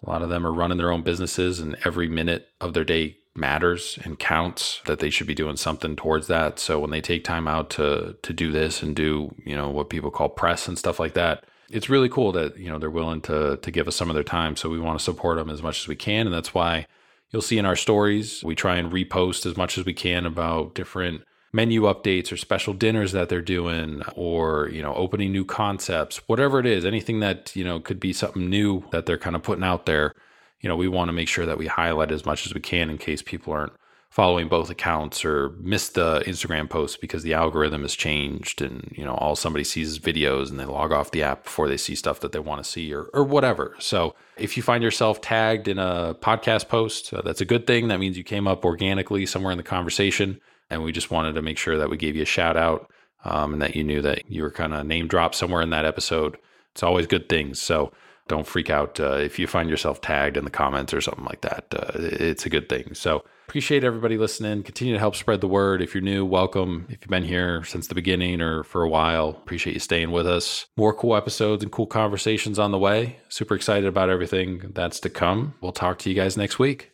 [0.06, 3.18] A lot of them are running their own businesses, and every minute of their day
[3.36, 6.60] matters and counts that they should be doing something towards that.
[6.60, 9.90] So when they take time out to to do this and do, you know, what
[9.90, 13.22] people call press and stuff like that, it's really cool that, you know, they're willing
[13.22, 14.56] to to give us some of their time.
[14.56, 16.88] So we want to support them as much as we can, and that's why
[17.30, 20.76] you'll see in our stories, we try and repost as much as we can about
[20.76, 21.22] different
[21.54, 26.60] menu updates or special dinners that they're doing or you know opening new concepts whatever
[26.60, 29.64] it is anything that you know could be something new that they're kind of putting
[29.64, 30.14] out there
[30.62, 32.89] you know we want to make sure that we highlight as much as we can
[32.89, 33.74] in case people aren't
[34.12, 39.06] following both accounts or missed the Instagram post because the algorithm has changed and you
[39.06, 41.95] know all somebody sees is videos and they log off the app before they see
[41.95, 43.74] stuff that they want to see or or whatever.
[43.80, 47.88] So if you find yourself tagged in a podcast post, uh, that's a good thing.
[47.88, 50.41] That means you came up organically somewhere in the conversation
[50.72, 52.89] and we just wanted to make sure that we gave you a shout out
[53.26, 55.86] um, and that you knew that you were kind of name dropped somewhere in that
[55.86, 56.38] episode.
[56.72, 57.61] It's always good things.
[57.61, 57.91] So
[58.28, 61.41] don't freak out uh, if you find yourself tagged in the comments or something like
[61.41, 61.65] that.
[61.76, 62.93] Uh, it's a good thing.
[62.93, 64.63] So appreciate everybody listening.
[64.63, 65.82] Continue to help spread the word.
[65.82, 66.86] If you're new, welcome.
[66.88, 70.26] If you've been here since the beginning or for a while, appreciate you staying with
[70.26, 70.65] us.
[70.78, 73.17] More cool episodes and cool conversations on the way.
[73.28, 75.55] Super excited about everything that's to come.
[75.59, 76.91] We'll talk to you guys next week.